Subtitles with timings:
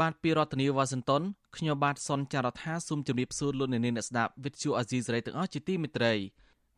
[0.00, 1.22] បាទពីរដ្ឋធានីវ៉ាស៊ីនតោន
[1.56, 6.12] ខ្ញុំបាទសុនចាររថាសូមជម្រាបសួរលោកអ្នកនាងអ្នកស្ដាប់វិទ្យុអាស៊ីសេរីទាំងអស់ជាទីមេត្រី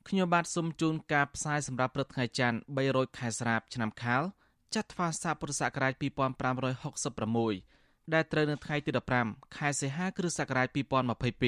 [0.08, 2.58] ខ្ញុំបាទសូមជូនការផ្សាយសម្រាប់ព្រឹកថ្ងៃច័ន្ទ
[2.88, 4.22] 300ខែស្រាបឆ្នាំខាល
[4.74, 5.92] ចត្វាស័កពុរសករាជ
[6.82, 8.90] 2566ដែលត្រូវនៅថ្ងៃទី
[9.22, 10.68] 15ខែសីហាគ្រិស្តសករាជ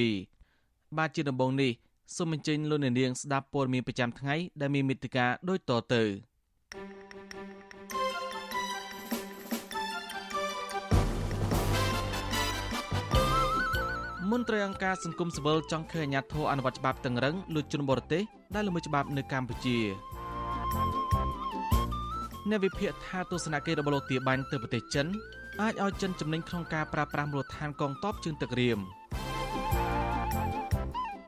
[0.09, 1.71] 2022បាទជាដំបូងនេះ
[2.15, 6.03] សូមអញ្ជើញលោកអ្នកនាងស្ដាប់ព័ត៌មានប្រចាំថ្ងៃដែលមានមេត្តាដូចតទៅ
[14.31, 18.23] មន្ត្រីអង្គការសង្គមស៊ីវិលចង់ឃើញអាជ្ញាធរអនុវត្តច្បាប់តឹងរឹងលើជនបរទេស
[18.55, 19.77] ដែលល្មើសច្បាប់នៅកម្ពុជា
[22.49, 25.07] អ្នកវិភាគថាទស្សនកិច្ចរបស់លោកទាបាញ់ទៅប្រទេសចិន
[25.61, 28.79] អាចឲ្យចិនចំណេញក្នុងការប្រើប្រាស់មូលដ្ឋានកងទ័ពជើងទឹករៀម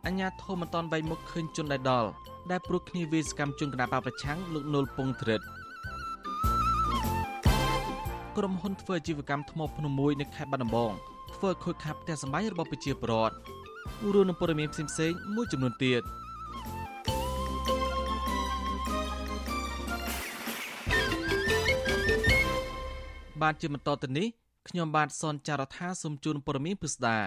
[0.05, 2.09] អញ្ញាធមមិនតន់បៃមុខឃើញជនដែលដល់
[2.51, 5.41] ដែលព្រោះគ្នាវាសកម្មជនគណបកប្រឆាំងលោកនុលពងត្រិត
[8.37, 10.93] ក្រុមហ៊ុនធ្វើអាជីវកម្មថ្មភ្នំមួយនៅខេត្តបាត់ដំបង
[11.35, 13.35] ធ្វើខូចខាតផ្ទះសម្បែងរបស់ប្រជាពលរដ្ឋ
[14.13, 16.01] រួមនឹងព័ត៌មានផ្សេងៗមួយចំនួនទៀត
[23.41, 24.27] បានជាបន្តទៅនេះ
[24.69, 27.19] ខ្ញុំបាទសនចាររថាសូមជូនព័ត៌មានពិស្ដា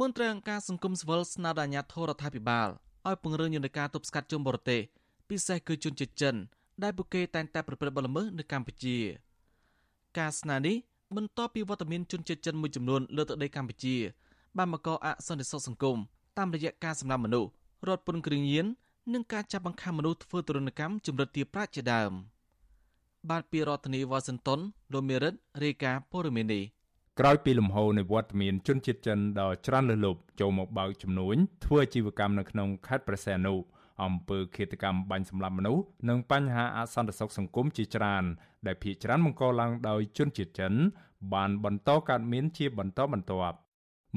[0.00, 2.68] មន្ត្រីអង្គការសង្គមស៊ីវិលស្នើដល់អាជ្ញាធររដ្ឋាភិបាល
[3.08, 4.80] ឲ្យពង្រឹងយន្តការទប់ស្កាត់ជនបរទេស
[5.28, 6.36] ពិសេសគឺជនជាតិចិន
[6.82, 8.96] ដែលពួកគេតែងតែប្រព្រឹត្តបទល្មើសនៅកម្ពុជា
[10.18, 10.76] ការស្នើនេះ
[11.14, 13.96] បន្ទាប់ពីវត្តមានជនជាតិចិនមួយចំនួនលើទឹកដីកម្ពុជា
[14.56, 15.98] បានបង្កអសន្តិសុខសង្គម
[16.38, 17.50] តាមរយៈការសម្លាប់មនុស្ស
[17.86, 18.66] រត់ពន្ធគ្រឿងញៀន
[19.12, 22.12] និងការចាប់បង្ខំមនុស្សធ្វើទរណកម្មជំរិតទារប្រាក់ជាដើម
[23.30, 24.60] បាទពីរដ្ឋធានីវ៉ាស៊ីនតោន
[24.92, 26.64] លោកមេរិតរាយការណ៍ព័ត៌មាននេះ
[27.20, 33.54] ក្រោយពីលំហូរនៃវត្តមានជនជាតិចិនដ៏ច្រើនលើសលប់ចូលមកបើកចំនួនធ្វើអាជីវកម្មនៅក្នុងខេត្តព្រះសីហនុ
[34.02, 38.24] អំពើឃាតកម្មបាញ់សម្លាប់មនុស្សនិងបញ្ហាអសន្តិសុខសង្គមជាច្រើន
[38.66, 40.72] ដែលភាគច្រើនបង្កឡើងដោយជនជាតិចិន
[41.34, 43.56] បានបន្តកើតមានជាបន្តបន្ទាប់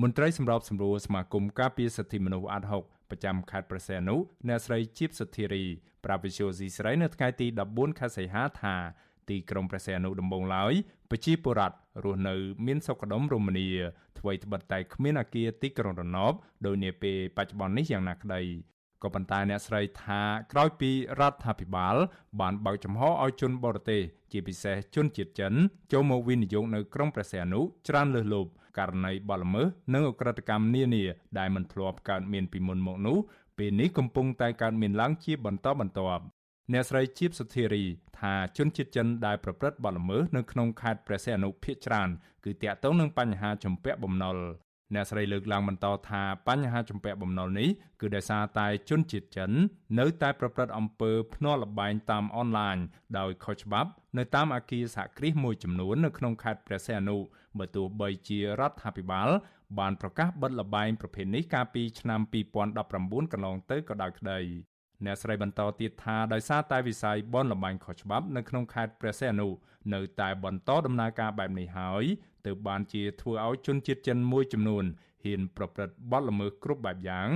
[0.02, 4.16] មន្ត្រីសម្របសម្រួលសមាគមការពារសិទ្ធិមនុស្សអាត់ហុកប្រចាំខេត្តព្រះសីហនុ
[4.48, 5.64] អ្នកស្រីជីបសុធារី
[6.06, 8.76] ប្រាវិសុយស៊ីស្រីនៅថ្ងៃទី14ខែសីហាថា
[9.30, 10.74] ទីក្រុងព្រះសីហនុដំបងឡើយ
[11.10, 12.36] ប្រជាពលរដ្ឋរស់នៅ
[12.66, 13.68] មានសុខដុមរមនា
[14.20, 16.34] អ្វីត្បិតតែគ្មានអគារទីក្រុងរណប
[16.66, 18.42] ដោយនាពេលបច្ចុប្បន្ននេះយ៉ាងណាក្តី
[19.04, 20.22] ក៏ប៉ុន្តែអ្នកស្រីថា
[20.52, 21.96] ក្រោយពីរដ្ឋាភិបាល
[22.40, 24.02] បានបើកចំហឲ្យជនបរទេស
[24.32, 25.54] ជាពិសេសជនជាតិចិន
[25.92, 31.04] ចូលមកវិនិយោគនៅក្រុងព្រះសីហនុច្រើនលើសលប់ករណីបទល្មើសនិងអក្រិតកម្មនានា
[31.40, 33.18] ដែលមិនធ្លាប់កើតមានពីមុនមកនោះ
[33.58, 36.24] ពេលនេះកំពុងតែកើតមានឡើងជាបន្តបន្ទាប់
[36.74, 37.84] អ្នកស្រីជីបសុធារី
[38.20, 42.10] ថាជនជាតិចិនដែលប្រព្រឹត្តបទល្មើសនៅក្នុងខេត្តព្រះសីហនុភ ieck ច្រើន
[42.46, 44.38] គឺតាក់ទងនឹងបញ្ហាជំពាក់បំណុល
[44.94, 47.70] អ្នកស្រីលើកឡើងបន្តថាបញ្ហាជំពាក់បំណុលនេះ
[48.02, 49.52] គឺដោយសារតែជនជាតិចិន
[50.00, 52.78] នៅតែប្រព្រឹត្តអំពើភ្នាល់លបែងតាមអនឡាញ
[53.18, 57.18] ដោយខុសច្បាប់នៅតាមអគារសហគ្រាសមួយចំនួននៅក្នុងខេត្តព្រះសីហនុ
[57.58, 59.30] បើទោះបីជារដ្ឋាភិបាល
[59.80, 62.22] បានប្រកាសបិទលបែងប្រភេទនេះកាលពីឆ្នាំ
[62.76, 64.40] 2019កន្លងទៅក៏ដោយក្តី
[65.06, 69.48] អ្នកស្រីបន្តទៀតថាដោយសារតែវិស័យបនលបែងខុសច្បាប់នៅក្នុងខេត្តព្រះសីហនុ
[69.94, 72.04] នៅតែបន្តដំណើរការបែបនេះហើយ
[72.46, 74.86] ទើបបានជាធ្វើឲ្យជនជាតិចិនមួយចំនួន
[75.26, 77.30] ហ៊ានប្រព្រឹត្តបទល្មើសគ្រប់បែបយ៉ាង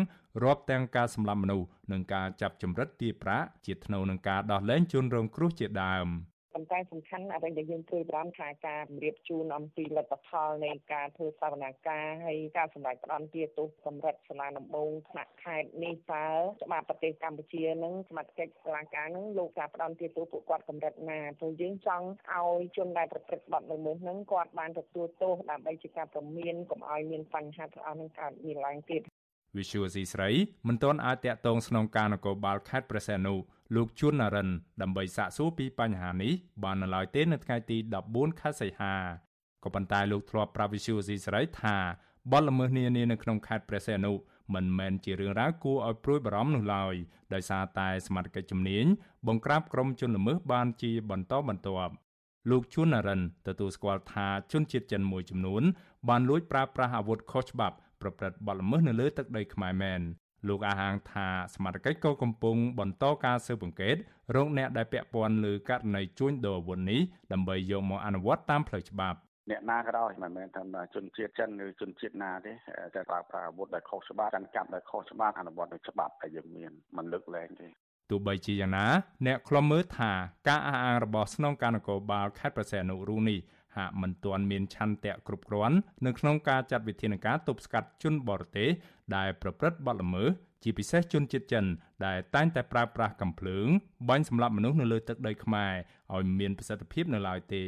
[0.44, 6.08] រាប់ទាំងការសម្លាប់មនុស្សនិងការចាប់ចម្រិតទារប្រាក់ជាថ្នូវនឹងការដោះលែងជនរងគ្រោះជាដើម។
[6.54, 16.28] ប៉ុន្តែសំខាន់អ្វីដែលយើងព្រួយបារម្ភថាការពង្រៀបជូនអំពីលទ្ធផលនៃការធ្វើសវនកម្មហើយការសម្ដែងផ្ដន់ទាទោសកម្រិតសាលាដំបងថ្នាក់ខេត្តនេះតើ
[16.64, 29.04] ច្បាប់ប្រទេសកម្ពុជានឹងសមត្ថកិច្ចសាលាការនឹងលោកការផ្ដន់ទាទោសពួកគាត់កម្រិតណាព្រោះយើងចង់ឲ្យជនដែលប្រព្រឹត្តបទល្មើសនឹងគាត់បានទទួលទោសដើម្បីជាការប្រមានកុំឲ្យមានបញ្ហាទាំងអស់នឹងកើតមានឡើងទៀត
[29.58, 30.30] វិសុវស៊ីស្រី
[30.68, 33.36] មិនទាន់អាចតាក់ទងស្នងការនគរបាលខេត្តព្រះសីហនុ
[33.76, 34.50] លោកជួននរិន
[34.82, 36.34] ដើម្បីសាកសួរពីបញ្ហានេះ
[36.64, 37.78] បាននៅឡើយទេនៅថ្ងៃទី
[38.10, 38.94] 14ខែសីហា
[39.64, 41.78] ក៏ប៉ុន្តែលោកធ្លាប់ប្រាប់វិសុវស៊ីស្រីថា
[42.32, 44.14] បទល្មើសនានានៅក្នុងខេត្តព្រះសីហនុ
[44.54, 46.96] មិនមែនជារឿងរ៉ាវគួរឲ្យព្រួយបារម្ភនោះឡើយ
[47.34, 48.86] ដោយសារតែសមត្ថកិច្ចជំនាញ
[49.28, 51.94] បង្ក្រាបក្រុមជនល្មើសបានជាបន្តបន្ទាប់
[52.50, 55.64] លោកជួននរិនទទួលស្គាល់ថាជនជាតិចិនមួយចំនួន
[56.10, 60.02] បានលួចប្រើប្រាស់អាវុធខុសច្បាប់ប្រព្រឹត្តបទល្មើសនៅលើទឹកដីខ្មែរមែន
[60.48, 63.96] លោកអាហាងថាសមាជិកក៏កំពុងបន្តការស៊ើបអង្កេត
[64.36, 67.02] រកអ្នកដែលពាក់ព័ន្ធលើករណីជួញដូរអាវុធនេះ
[67.34, 69.18] ដើម្បីយកមកអនុវត្តតាមផ្លូវច្បាប់
[69.52, 70.64] អ្នកណាក៏ដោយមិនមែនថា
[70.96, 72.52] ជនជាតិចិនឬជនជាតិណាទេ
[72.96, 77.68] តែប្រើប្រាស់អាវុធដែលខុសច្បាប់កាន់កាប់ដែលខុសច្បាប់អនុវត្តដោយច្បាប់ដែលយើងមានមិនលើកលែងទេ
[78.10, 78.86] ទោះបីជាយ៉ាងណា
[79.28, 80.12] អ្នកខ្លំមើលថា
[80.50, 83.40] ការអះអាងរបស់ស្នងការនគរបាលខេត្តប្រសែននុរូនេះ
[83.76, 88.70] ហាក់មិនទាន់មានឆន្ទៈគ្រប់គ្រាន់នៅក្នុងការចាត់វិធានការទប់ស្កាត់ជនបរទេស
[89.16, 90.30] ដែលប្រព្រឹត្តបទល្មើស
[90.64, 91.66] ជាពិសេសជនជាតិចិន
[92.06, 93.68] ដែលតែងតែប្រើប្រាស់កំភ្លើង
[94.10, 95.74] បាញ់សម្លាប់មនុស្សនៅលើទឹកដីខ្មែរ
[96.16, 97.64] ឲ្យមានប្រសិទ្ធភាពនៅឡើយទេ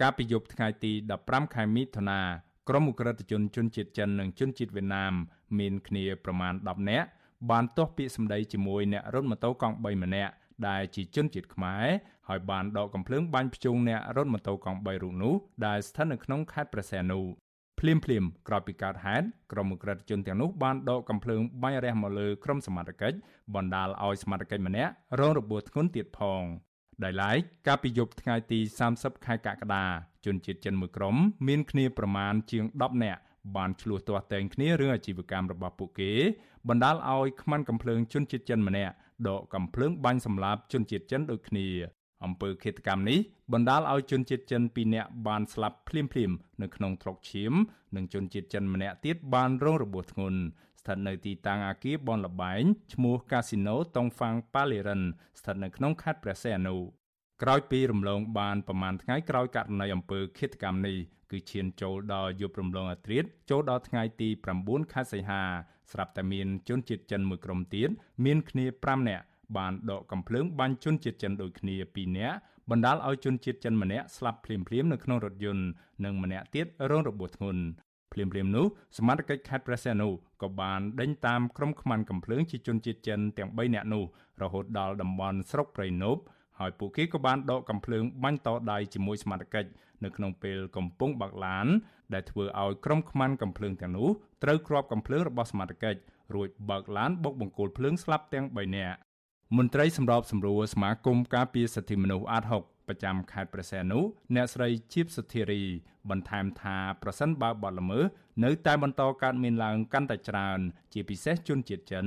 [0.00, 0.92] កាលពីយប់ថ្ងៃទី
[1.22, 2.20] 15ខែមិថុនា
[2.68, 5.12] ក្រុមអ ுக ្រិតជនជនជាតិចិននិងជនជាតិវៀតណាម
[5.58, 7.08] មានគ្នាប្រមាណ10នាក់
[7.50, 10.32] បានទាស់ពាក្យសម្ដីជាមួយអ្នករត់ម៉ូតូកង់3ម្នាក់
[10.68, 11.86] ដែលជាជនជាតិខ្មែរ
[12.28, 15.34] ហើយបានដកកំភ្លើងបាញ់ភ្ជុងអ្នករត់ម៉ូតូកង់3រូបនោះ
[15.66, 17.20] ដែលស្ថិតនៅក្នុងខេត្តព្រះសីហនុ
[17.80, 23.16] ភ្លាមភ្លាមក្រោយពីកើតហេតុក្រុមអ ுக ្រិតជនទាំងនោះបានដកកំភ្លើងបាញ់រះមកលើក្រុមសមត្ថកិច្ច
[23.54, 26.42] បណ្ដាលឲ្យសមត្ថកិច្ចម្នាក់រងរបួសធ្ងន់ទៀតផង
[27.04, 28.60] ដោយឡែកកាលពីយប់ថ្ងៃទី
[28.92, 29.84] 30ខែកក្កដា
[30.24, 31.16] ជនជាតិចិនមួយក្រុម
[31.48, 33.20] មានគ្នាប្រមាណជាង10នាក់
[33.56, 36.12] បានឆ្លោះទាស់តែងគ្នារឿងអាជីវកម្មរបស់ពួកគេ
[36.68, 38.94] បណ្ដាលឲ្យខ្មាន់កំភ្លើងជនជាតិចិនម្នាក់
[39.26, 41.66] ដកកំភ្លើងបាញ់សម្លាប់ជនជាតិចិនដូចគ្នា
[42.24, 43.18] អំពើឃាតកម្មនេះ
[43.52, 47.52] បណ្ដាលឲ្យជនជាតិចិន2នាក់បានស្លាប់ភ្លាមៗនៅក្នុងថ្លុកឈាម
[47.96, 50.40] និងជនជាតិចិនម្នាក់ទៀតបានរងរបួសធ្ងន់
[50.80, 52.62] ស្ថិតនៅទីតាំងអគារបនលបែង
[52.94, 55.02] ឈ្មោះ Casino Tongfang Paliran
[55.38, 56.76] ស្ថិតនៅក្នុងខេត្តព្រះសីហនុ
[57.42, 60.96] ក្រោយពីរំលងបានប្រមាណថ្ងៃក្រោយករណីអំពើឃាតកម្មនេះ
[61.30, 64.28] គឺឈានចូលដល់យប់រំលងអាត្រិតចូលដល់ថ្ងៃទី
[64.60, 65.42] 9ខែសីហា
[65.92, 67.90] ស្រាប់តែមានជនជាតិចិនមួយក្រុមទៀត
[68.24, 69.24] មានគ្នា5នាក់
[69.56, 72.36] បានដកកំភ្លើងបាញ់ជនជាតិចិនដូចគ្នា2នាក់
[72.70, 75.64] បណ្ដាលឲ្យជនជាតិចិនម្នាក់ស្លាប់ភ្លាមៗនៅក្នុងរថយន្ត
[76.04, 77.62] និងម្នាក់ទៀតរងរបួសធ្ងន់
[78.12, 78.66] ភ្លាមៗនោះ
[78.98, 80.08] សមត្ថកិច្ចខេត្តព្រះសីហនុ
[80.42, 84.04] ក៏បានដេញតាមក្រុមខ្មាន់កំភ្លើងជាជនជាតិចិនទាំង3នាក់នោះ
[84.42, 86.22] រហូតដល់តំបន់ស្រុកព្រៃនប់
[86.58, 89.70] ហើយពួកគេក៏បានដកកំភ្លើងបាញ់តដៃជាមួយសមត្ថកិច្ច
[90.04, 91.66] នៅក្នុងពេលកំពុងបើកឡាន
[92.14, 94.08] ដែលធ្វើឲ្យក្រុមខ្មាន់កំភ្លើងទាំងនោះ
[94.42, 96.00] ត្រូវគ្របកំភ្លើងរបស់សមត្ថកិច្ច
[96.34, 98.96] រួចបើកឡានបុកបង្គោលភ្លើងស្លាប់ទាំង3នាក់
[99.56, 104.00] មន្ត្រីសម្របសម្រួលសមាគមការពារសិទ្ធិមនុស្សអាត6ប្រចាំខេត្តព្រះសីហនុ
[104.34, 105.62] អ្នកស្រីជីបសុធារី
[106.10, 108.04] បន្ថែមថាប្រសិនបើបទល្មើស
[108.44, 110.58] នៅតែបន្តកើតមានឡើងកាន់តែច្រើន
[110.92, 112.06] ជាពិសេសជនជាតិចិន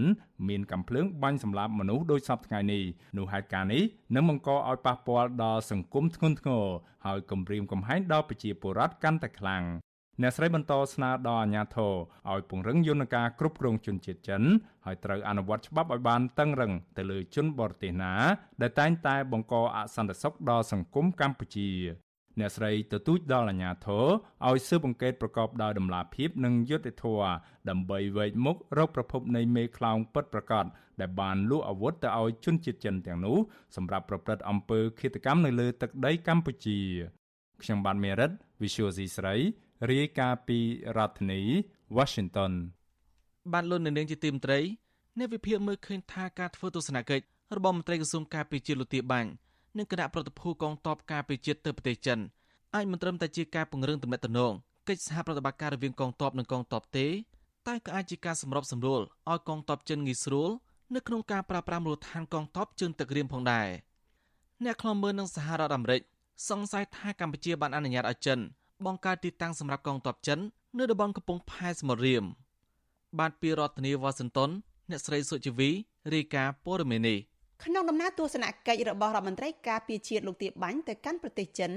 [0.49, 2.83] មានកំភ្លើងបាញ់សម្លាប់មនុស្សដោយសពថ្ងៃនេះ
[3.17, 3.83] នោះហេតុការណ៍នេះ
[4.15, 6.65] នឹងបង្កឲ្យប៉ះពាល់ដល់សង្គមធ្ងន់ធ្ងរ
[7.05, 9.63] ហើយគំរាមកំហែងដល់ប្រជាពលរដ្ឋកាន់តែខ្លាំង
[10.21, 11.93] អ្នកស្រីបន្តស្នើដល់អាជ្ញាធរ
[12.31, 14.43] ឲ្យពង្រឹងយន្តការគ្រប់គ្រងជនជាតិចិន
[14.85, 18.13] ហើយត្រូវអនុវត្តច្បាប់ឲ្យបានតឹងរឹងទៅលើជនបរទេសណា
[18.61, 21.69] ដែលតែងតែបង្កអសន្តិសុខដល់សង្គមកម្ពុជា
[22.39, 24.05] អ្នកស្រីទទូចដល់អាជ្ញាធរ
[24.47, 27.29] ឲ្យស៊ើបអង្កេតប្រកបដោយតម្លាភាពនិងយុត្តិធម៌
[27.69, 30.65] ដើម្បីវែកមុខរកប្រភពនៃមេខ្លោងពិតប្រាកដ
[31.01, 33.37] ដែលបានលក់អាវុធទៅឲ្យជនជាតិចិនទាំងនោះ
[33.75, 36.79] សម្រាប់ប្រព្រឹត្តអំពើឃាតកម្មនៅលើទឹកដីកម្ពុជា
[37.61, 38.31] ខ្ញុំបានមេរិត
[38.61, 39.35] Visual C ស្រី
[39.89, 40.59] រាយការណ៍ពី
[40.97, 41.41] រដ្ឋធានី
[41.97, 42.53] Washington
[43.53, 44.59] បានលុននៅនាងជាទីមត្រី
[45.17, 47.25] អ្នកវិភាគមើលឃើញថាការធ្វើទស្សនកិច្ច
[47.55, 49.29] របស់មន្ត្រីក្រសួងការពារជាតិលូទីបាញ់
[49.77, 52.19] និងគណៈប្រតិភូកងទ័ពការពារជាតិទៅប្រទេសចិន
[52.75, 54.53] អាចមិនត្រឹមតែជាការពង្រឹងទំនាក់ទំនង
[54.87, 57.07] កិច្ចសហប្រតិបត្តិការរវាងកងទ័ពនិងកងទ័ពទេ
[57.67, 59.01] តែក៏អាចជាការសម្របសម្រួល
[59.31, 60.49] ឲ្យកងទ័ពចិនងាយស្រួល
[60.95, 63.67] នៅក្នុងការប្រើប្រាស់មូលដ្ឋានកងទ័ពជើងទឹករៀមផងដែរ
[64.63, 66.01] អ្នកខ្លំមើលនឹងសហរដ្ឋអាមេរិក
[66.49, 68.39] សង្ស័យថាកម្ពុជាបានអនុញ្ញាតឲ្យចិន
[68.85, 70.39] បង្កើតទីតាំងសម្រាប់កងទ័ពចិន
[70.77, 72.25] នៅតំបន់កំពង់ផែសមុទ្ររៀម
[73.19, 74.49] បានពីរដ្ឋធានីវ៉ាស៊ីនតោន
[74.89, 75.69] អ្នកស្រីសុជីវី
[76.13, 77.17] រាយការណ៍ព័ត៌មាននេះ
[77.63, 81.71] ក្នុងដំណើរទស្សនកិច្ចរបស់រដ្ឋមន្ត្រីការពារជាតិលោកទាបាញ់ទៅកាន់ប្រទេសចិន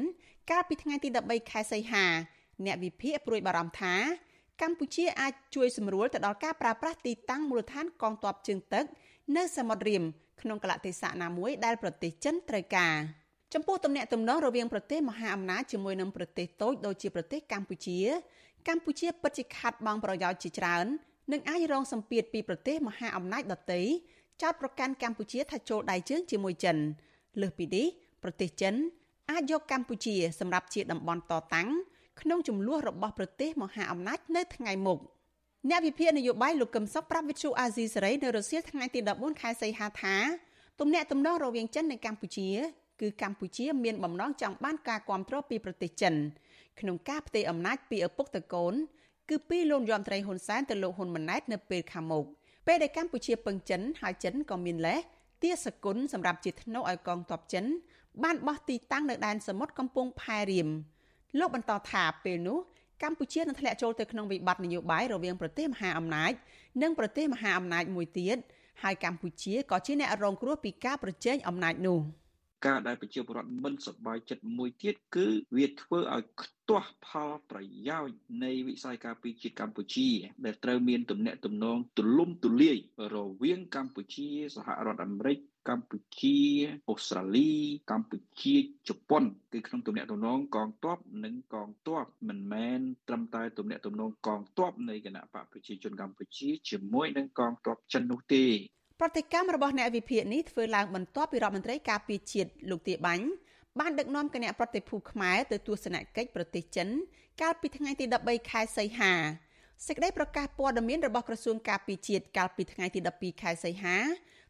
[0.51, 2.05] កាលពីថ្ងៃទី13ខែសីហា
[2.65, 3.95] អ្នកវិភាគព្រួយបារម្ភថា
[4.63, 8.85] កម្ពុជាអាចជួយសម្រួលទៅដល់ការប្រើប្រាស់ទីតាំងមូលដ្ឋានកងទ័ពជើងទឹក
[9.37, 10.03] នៅសមុទ្ររៀម
[10.41, 12.95] ក្នុងកលៈទេសៈណាមួយដែលប្រទេសចិនត្រូវការ។
[13.55, 17.99] ចំពោះទំនាក់ទំនងរវាងប្រទេសមហាអំណាចជាមួយនឹងប្រទេសតូចដូចជាប្រទេសកម្ពុជា
[18.69, 20.87] កម្ពុជាពិតជាខាត់បងប្រយោជន៍ជាច្រើន
[21.33, 23.81] និងអាចរងសម្ពាធពីប្រទេសមហាអំណាចដទៃ
[24.43, 26.77] ចោទប្រកាន់កម្ពុជាថាចូលដៃជើងជាមួយចិន
[27.41, 27.87] លើសពីនេះ
[28.23, 28.75] ប្រទេសចិន
[29.31, 31.69] អាចយកកម្ពុជាសម្រាប់ជាតំបន់តតាំង
[32.21, 34.99] ក្នុងចំនួនរបស់ប្រទេសមហាអំណាចនៅថ្ងៃមុខ
[35.69, 40.17] អ្នកវិភាគនយោបាយលោកកឹមសុខប្រាប់វិទ្យុអាស៊ីសេរីនៅរសៀលថ្ងៃទី14ខែសីហាថា
[40.81, 42.49] ទំនាក់ទំនងរវាងចិននិងកម្ពុជា
[43.01, 46.15] គឺកម្ពុជាមានបំណងចង់បានការគ្រប់គ្រងពីប្រទេសចិន
[46.81, 48.75] ក្នុងការផ្ទេរអំណាចពីឪពុកទៅកូន
[49.31, 52.25] គឺពីលោកយមត្រីហ៊ុនសែនទៅលោកហ៊ុនម៉ាណែតនៅពេលខាងមុខ
[52.67, 55.01] ពេលដែលកម្ពុជាពឹងចិនហើយចិនក៏មានលេស
[55.43, 57.65] ទាសគុណសម្រាប់ជាធ្នូឲ្យកងទ័ពចិន
[58.25, 60.69] បានបោះទីតាំងនៅដែនសមុទ្រកំពង់ផែរៀម
[61.39, 62.59] លោកបន្តថាពេលនោះ
[63.03, 66.33] កម្ពុជានឹងធ្លាក់ចូលទៅក្នុងវិបត្តិនយោបាយរវាងប្រទេសមហាអំណាច
[66.83, 68.37] និងប្រទេសមហាអំណាចមួយទៀត
[68.83, 72.01] ហើយកម្ពុជាក៏ជាអ្នករងគ្រោះពីការប្រជែងអំណាចនោះ។
[72.67, 80.09] ការដែលប្រជាពលរដ្ឋមិនសប្បាយចិត្តមួយទៀតគឺវាធ្វើឲ្យខ្ទាស់ផលប្រយោជន៍នៃវិស័យការពារជាតិកម្ពុជា
[80.45, 82.79] ដែលត្រូវមានទំនាក់ទំនងទូលំទូលាយ
[83.15, 86.39] រវាងកម្ពុជាសហរដ្ឋអាមេរិកកម្ពុជា
[86.89, 87.51] អូស្ត្រាលី
[87.91, 88.55] កម្ពុជា
[88.89, 98.45] ជប៉ុនគឺក្នុងទំនាក់ទំនងកងទ័ពនិងកងទ័ពមិនមែនត្រឹមតែទំនាក់ទំនងកងទ័ពនៃគណៈបកប្រជាជនកម្ពុជាជាមួយនឹងកងទ័ពចិននោះទេ
[99.01, 103.27] ប្រតិកម្មរបស់អ្នកវិភាគនេះធ្វើឡើងបន្ទាប់ពីរដ្ឋមន្ត្រីការពារជាតិលោកទាបាញ់
[103.81, 106.89] បានដឹកនាំគណៈប្រតិភូខ្មែរទៅទស្សនកិច្ចប្រទេសចិន
[107.43, 109.13] កាលពីថ្ងៃទី13ខែសីហា
[109.87, 113.97] សេចក្តីប្រកាសព័ត៌មានរបស់ក្រសួងការពារជាតិកាលពីថ្ងៃទី12ខែសីហា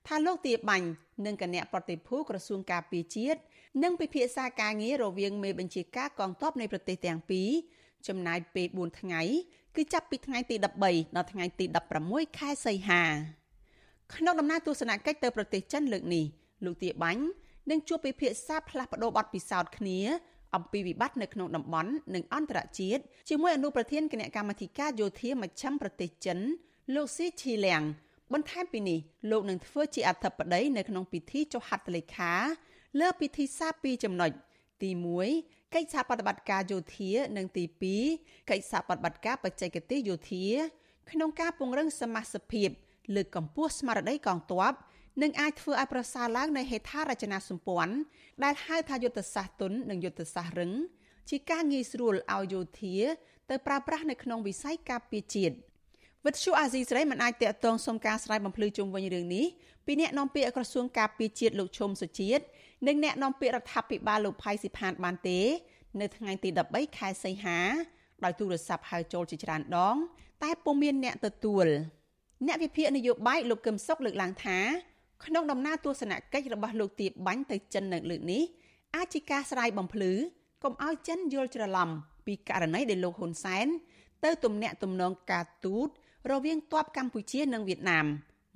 [0.06, 0.88] ថាលោកទាបាញ់
[1.24, 3.40] និងគណៈប្រតិភូក្រសួងការពារជាតិ
[3.82, 7.50] នឹងពិភាក្សាការងាររវាងមេបញ្ជាការកងទ័ពនៃប្រទេសទាំងពីរ
[8.08, 9.22] ចំណាយពេល4ថ្ងៃ
[9.76, 11.64] គឺចាប់ពីថ្ងៃទី13ដល់ថ្ងៃទី
[12.02, 13.02] 16ខែសីហា
[14.12, 16.24] ក្នុងដំណើរទស្សនកិច្ចទៅប្រទេសចិនលើកនេះ
[16.64, 17.24] លោកទាបាញ់
[17.70, 20.00] នឹងជួបពិភាក្សាផ្លាស់ប្តូរបទពិសោធន៍គ្នា
[20.54, 26.38] អំពីវិបត្តិនៅក្នុងតំបន់និងអន្តរជាតិជាមួយអនុប្រធានគណៈកម្មាធិការយោធាមជ្ឈិមប្រទេសចិន
[26.94, 27.82] លោកស៊ីឈីលៀង
[28.32, 28.98] បន្ថែមពីនេះ
[29.30, 32.32] លោកនឹងធ្វើជាអធិបតីនៅក្នុងពិធីចុះហត្ថលេខា
[33.00, 34.30] លើពិធីសារពីរចំណុច
[34.82, 34.90] ទី
[35.32, 37.64] 1កិច្ចសហប្រតិបត្តិការយោធា និងទី
[38.06, 40.46] 2កិច្ចសហប្រតិបត្តិការបច្ចេកទេសយោធា
[41.10, 42.68] ក្នុងការពង្រឹងសមាជិកភាព
[43.14, 44.72] លើកកម្ពស់ស្មារតីកងទ័ព
[45.22, 47.94] និងអាចធ្វើឲ្យប្រសើរឡើងនៅហេដ្ឋារចនាសម្ព័ន្ធ
[48.44, 50.72] ដែលហៅថាយុទ្ធសាស្ត្រទុននិងយុទ្ធសាស្ត្ររឹង
[51.30, 52.96] ជាការងាយស្រួលឲ្យយោធា
[53.50, 55.54] ទៅប្រើប្រាស់នៅក្នុងវិស័យការពារជាតិ
[56.26, 59.46] វិទ្យុអាស៊ីសេរីមិនអាចតាក់ទងសុំការស្រាយបំភ្លឺជុំវិញរឿងនេះ
[59.86, 62.42] ពីអ្នកនាំពាក្យក្រសួងការពារជាតិលោកឈុំសុជាតិ
[62.86, 65.40] និងអ្នកនាំពាក្យរដ្ឋាភិបាលលោកផៃស៊ីផានបានទេ
[66.00, 67.58] នៅថ្ងៃទី13ខែសីហា
[68.24, 69.96] ដោយទូរស័ព្ទហៅចូលជាច្រើនដង
[70.42, 71.66] តែពុំមានអ្នកទទួល
[72.46, 74.58] អ្នកវិភាគនយោបាយលោកកឹមសុខលើកឡើងថា
[75.24, 78.42] ក្នុងដំណើរទស្សនកិច្ចរបស់លោកទៀបបាញ់ទៅចិននៅលើកនេះ
[78.96, 80.12] អាចជាការស្រាយបំភ្លឺ
[80.62, 81.88] កុំឲ្យចិនយល់ច្រឡំ
[82.26, 83.66] ពីករណីដែលលោកហ៊ុនសែន
[84.24, 85.88] ទៅទំនាក់ទំនងការទូត
[86.32, 88.06] រវាងទ័ពកម្ពុជានិងវៀតណាម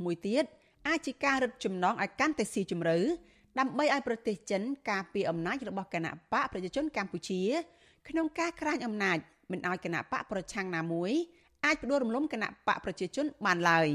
[0.05, 0.45] មួយទៀត
[0.89, 2.99] អាចជាការរឹតចំណងឲ្យកាន់តែស៊ីជម្រៅ
[3.59, 7.43] ដើម្បីឲ្យប្រទេសចិនការពារអំណាចរបស់គណៈបកប្រជាជនកម្ពុជា
[8.09, 9.19] ក្នុងការក្រាញអំណាច
[9.51, 11.13] មិនឲ្យគណៈបកប្រឆាំងណាមួយ
[11.66, 13.90] អាចផ្ដួលរំលំគណៈបកប្រជាជនបានឡើយ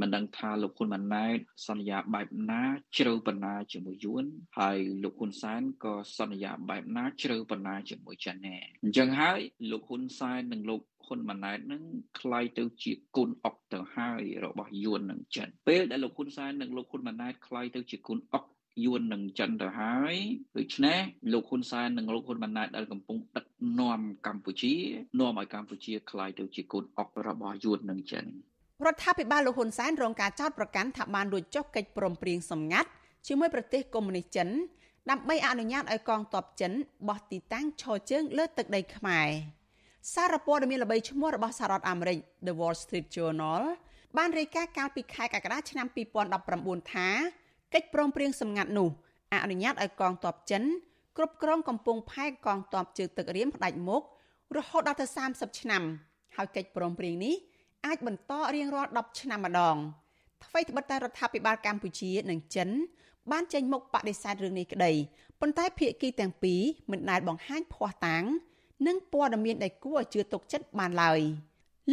[0.00, 2.62] មិនដឹងថាលោកហ៊ុនម៉ាណែតសន្យាបែបណា
[2.96, 4.24] ជ្រៅបណ្ណាជាមួយយួន
[4.58, 11.82] ហើយលោកហ៊ុនសែនក៏សន្យាបែបណាជ្រៅបណ្ណាជាមួយចិនដែរអញ្ចឹងហើយលោកហ៊ុនសែននិងលោកហ៊ុនម៉ាណែតនឹង
[12.18, 18.44] คล้ายទៅជាគុណអុកទៅហើយរបស់យួននិងចិនពេលដែលលោកហ៊ុនសែននិងលោកហ៊ុនម៉ាណែតคล้ายទៅជាគុណអុក
[18.84, 20.14] យួននឹងចិនទៅហើយ
[20.58, 20.98] ដូច្នេះ
[21.32, 23.46] លោកហ៊ុនសែននិងលោកហ៊ុនម៉ាណែតដែលកំពុងដឹក
[23.80, 24.74] នាំកម្ពុជា
[25.20, 28.24] នាំឲ្យកម្ពុជាคล้ายទៅជាកូនអុករបស់យួននិងចិន
[28.86, 32.90] រដ្ឋាភិបាលលោកហ៊ុនសែនរងការចោទប្រកាន់ថាបានរួចចុះកិច្ចព្រមព្រៀងសម្ងាត់
[33.26, 34.48] ជាមួយប្រទេសកុម្មុយនីសចិន
[35.10, 36.72] ដើម្បីអនុញ្ញាតឲ្យកងទ័ពចិន
[37.08, 39.28] បោះទីតាំងឈរជើងលើទឹកដីខ្មែរ
[40.14, 43.62] សារព័ត៌មានល្បីឈ្មោះរបស់សហរដ្ឋអាមេរិក The Wall Street Journal
[44.18, 45.86] បានរាយការណ៍កាលពីខែកក្កដាឆ្នាំ
[46.40, 47.08] 2019ថា
[47.73, 48.89] កិច្ចព្រមព្រៀងសម្ងាត់នោះ
[49.33, 50.63] អនុញ្ញាតឲ្យកងទ័ពចិន
[51.17, 54.01] គ្រប់គ្រងកំពង់ផែកងទ័ពជើងទឹករៀមផ្ដាច់មុខ
[54.57, 55.83] រហូតដល់ទៅ30ឆ្នាំ
[56.35, 57.35] ហើយកិច្ចព្រមព្រៀងនេះ
[57.85, 59.77] អាចបន្តរៀងរាល់10ឆ្នាំម្ដង
[60.43, 62.69] អ្វីត្បិតតែរដ្ឋាភិបាលកម្ពុជានិងចិន
[63.31, 64.91] បានចេញមុខបដិសេធរឿងនេះក្តី
[65.41, 68.23] ប៉ុន្តែភាគីទាំងពីរមិនដែលបង្ហាញភ័ស្តុតាង
[68.87, 71.19] និងព័ត៌មានដែលគួរឲ្យជឿទុកចិត្តបានឡើយ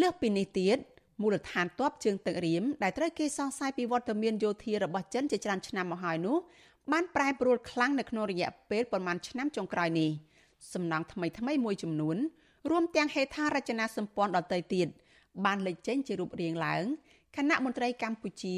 [0.01, 0.79] លើសពីនេះទៀត
[1.23, 6.37] មូលដ្ឋានទ័ពជើងទឹករៀមដែលត្រូវគេសង្ស័យពីវត្តមានយោធារបស់ចិនជាច្រើនឆ្នាំមកហើយនោះ
[6.93, 10.11] បានប្រែប្រួលខ្លាំងនៅក្នុងរយៈពេលប្រមាណឆ្នាំចុងក្រោយនេះ
[10.73, 12.17] សំណង់ថ្មីថ្មីមួយចំនួន
[12.71, 14.89] រួមទាំងហេដ្ឋារចនាសម្ព័ន្ធដទៃទៀត
[15.45, 16.85] បានលេចចេញជារូបរាងឡើង
[17.37, 18.57] គណៈមន្ត្រីកម្ពុជា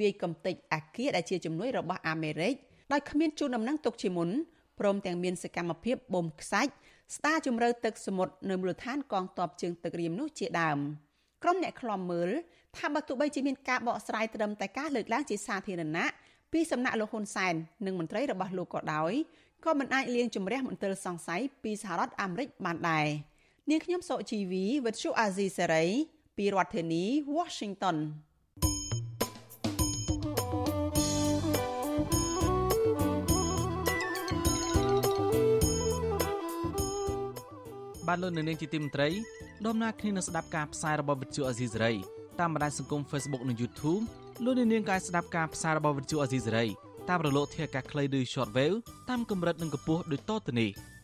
[0.00, 2.54] វាយកំទេចអាគារដែលជាជំនួយរបស់អាមេរិក
[2.92, 4.30] ដោយគ្មានជូនដំណឹងទុកជាមុន
[4.80, 6.72] ព្រមទាំងមានសកម្មភាពបូមខ្សាច់
[7.16, 10.78] ស្ដារជំរឿទឹកសមុទ្រនៅមូលដ្ឋានកងទ័ពជើងទឹករៀមនោះជាដើម
[11.44, 12.30] ក្រុមអ្នកខ្លំមើល
[12.76, 16.06] ថាបើទោះបីជាមានការបកស្រាយត្រឹមតែការលើកឡើងជាសាធារណៈ
[16.52, 17.54] ពីសំណាក់លោកហ៊ុនសែន
[17.86, 19.12] និងមន្ត្រីរបស់លោកក៏ដោយ
[19.64, 23.08] ក៏មិនអាចលៀងជំរះមន្ទិលសង្ស័យពីសហរដ្ឋអាមេរិកបានដែរ។
[23.70, 25.84] នាងខ្ញុំសុជីវីវិទ្យុអាស៊ីសេរី
[26.36, 27.04] ពីរដ្ឋធានី
[27.36, 27.96] Washington
[38.08, 39.08] បានលោកនៅនាងជាទីមន្ត្រី
[39.66, 41.92] ដំណើរគ្នានឹងស្ដាប់ការផ្សាយរបស់វិទ្យុអាស៊ីសេរី
[42.40, 44.02] តាមបណ្ដាញសង្គម Facebook និង YouTube
[44.44, 46.66] លោកនាងក៏អាចស្ដាប់ការផ្សាយរបស់វិទ្យុអាស៊ីសេរី
[47.08, 48.76] តាមរលកធាតុអាកាសខ្លីឬ Shortwave
[49.08, 50.72] តាមកម្រិតនិងកម្ពស់ដូចតទៅនេះ។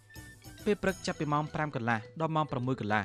[0.64, 3.02] ពេលព្រឹកចាប់ពីម៉ោង5កន្លះដល់ម៉ោង6កន្លះ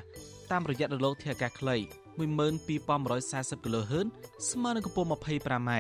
[0.52, 1.76] តាមរយៈរលកធាតុអាកាសខ្លី
[2.18, 4.08] 12140 kHz
[4.50, 5.72] ស្មើនឹងកម្ពស់ 25m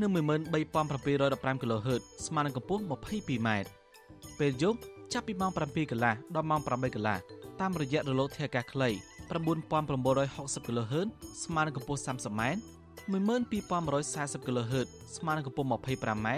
[0.00, 3.48] និង13715 kHz ស្មើនឹងកម្ពស់ 22m
[4.38, 4.78] ពេលយប់
[5.12, 7.18] ចាប់ពីម៉ោង7កន្លះដល់ម៉ោង8កន្លះ
[7.60, 8.90] តាមរយៈរលកធាតុអាកាសខ្លី
[9.30, 11.08] 9960 kHz
[11.44, 12.42] ស្មើនឹងកម្ពស់ 30m
[13.12, 16.28] 12140 kHz ស្មើនឹងកម្ពស់ 25m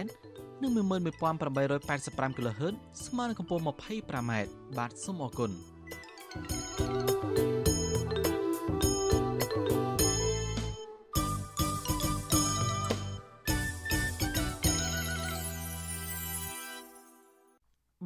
[0.63, 2.75] និង11885 kHz
[3.07, 4.33] ស្មើនឹងកម្ពស់ 25m
[4.79, 5.51] បាទសូមអរគុណ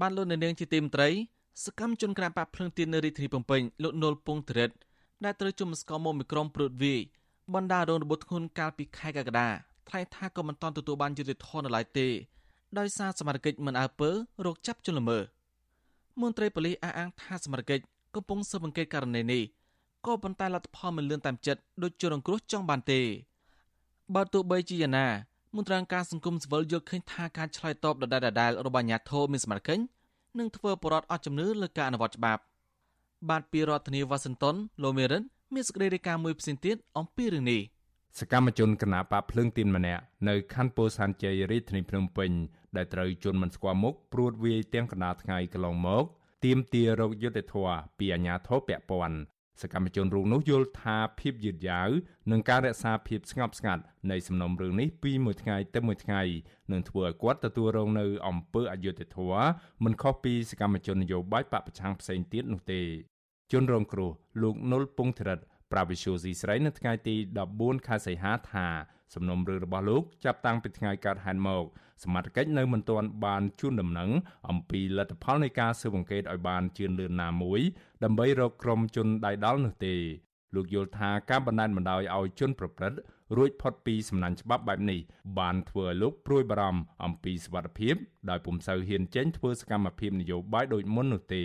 [0.00, 1.09] បានលោកនៅនាងជាទីមត្រី
[1.64, 4.71] សកម្មជនក្រាបបាក់ភ្លើងទៀននៅរាជធានីភ្នំពេញលោកនុលពងធរិត
[5.25, 7.00] ដែលត្រូវជុំស្គមមកមីក្រុមព្រួតវាយ
[7.54, 9.49] បណ្ដារងរបួសធ្ងន់កាលពីខែកក្កដា
[9.88, 12.09] ថ្លែងថាក៏មិនទាន់ទទួលបានយុត្តិធម៌នៅឡើយទេ
[12.78, 14.11] ដោយសារសមត្ថកិច្ចមិនអើពើ
[14.47, 15.23] រកចាប់ជនល្មើស
[16.21, 19.42] មន្ត្រីប៉ូលីសអះអាងថាសមត្ថកិច្ចកំពុងស៊ើបអង្កេតករណីនេះ
[20.07, 23.00] ក៏ប៉ុន្តែលទ្ធផលមិនលឿនតាមចិត្តដូចជនរងគ្រោះចង់បានទេ
[24.14, 25.09] បើទោះបីជាយ៉ាងណា
[25.57, 29.83] មន្ត្រីការសង្គមស៊ីវិលយល់ឃើញថាការឆ្លើយតបដដែលៗរបស់អាជ្ញាធរមានសមត្ថកិច្ច
[30.38, 32.42] នឹងធ្វើបរដ្ឋអត់ជំនឿលើការអនុវត្តច្បាប់
[33.28, 35.22] បាទពីរដ្ឋធានីវ៉ាស៊ីនតោនលោកមេរិន
[35.54, 37.60] មានសេចក្តីរាយការណ៍មួយផ្សេងទៀតអំពីរឿងនេះ
[38.18, 42.30] សកម្មជនគណបកភ្លើងទីនម្នាក់នៅខណ្ឌពោធិ៍សែនជ័យរាជធានីភ្នំពេញ
[42.76, 46.04] ដែលត្រូវជន់មិនស្គាល់មុខព្រួតវាយទាំងកណ្ដាលថ្ងៃកន្លងមក
[46.44, 47.68] ទាមទាររោគយុទ្ធធរ
[47.99, 49.18] ពីអាជ្ញាធរពាក់ព័ន្ធ
[49.62, 51.88] សកម្មជនរូបនោះយល់ថាភាពយឺតយ៉ាវ
[52.30, 56.23] និងការរក្សាភាពស្ងប់ស្ងាត់នៃសំណុំរឿងនេះពីមួយថ្ងៃទៅមួយថ្ងៃ
[56.73, 59.49] នឹងធ្វើឲ្យគាត់ទទួលរងនៅអំពើអយុត្តិធម៌
[59.85, 62.83] មិនខុសពីសកម្មជននយោបាយបពប្រឆាំងផ្សេងទៀតនោះទេ
[63.52, 64.11] ជនរងគ្រោះ
[64.42, 65.40] លោកនុលពងធរិត
[65.73, 67.14] ប្រាវិសុយស៊ីស្រីនៅថ្ងៃទី
[67.50, 68.66] 14ខែសីហាថា
[69.14, 71.64] សំណុំរឿងរបស់លោកចាប់តាំងពីថ្ងៃកើតហេតុមក
[72.02, 74.11] សមត្ថកិច្ចនៅមិនទាន់បានជូនដំណឹង
[74.49, 77.61] អំពីលទ្ធផលនៃការស៊ើបអង្កេតឲ្យបានជឿនលឿនណាមួយ
[78.04, 79.97] ដើម្បីរកក្រុមជនដៃដល់នោះទេ
[80.54, 82.99] លោកយល់ថាការបណ្តែតបណ្តោយឲ្យជនប្រព្រឹត្ត
[83.37, 85.00] រួចផុតពីសំណាញ់ច្បាប់បែបនេះ
[85.38, 87.95] បានធ្វើឲ្យលោកព្រួយបារម្ភអំពីសុវត្ថិភាព
[88.30, 91.44] ដោយពុំសូវហ៊ានចេញធ្វើសកម្មភាពនយោបាយដូចមុននោះទេ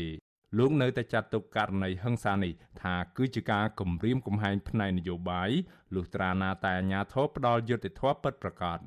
[0.58, 5.49] លោកនៅតែចាត់ទុកករណីហិង្សានេះថាគឺជាការគំរាមកំហែងផ្នែកនយោបាយ
[5.95, 8.79] លុះត្រាណាតែអាញាធរផ្ដាល់យុត្តិធម៌ពិតប្រាកដ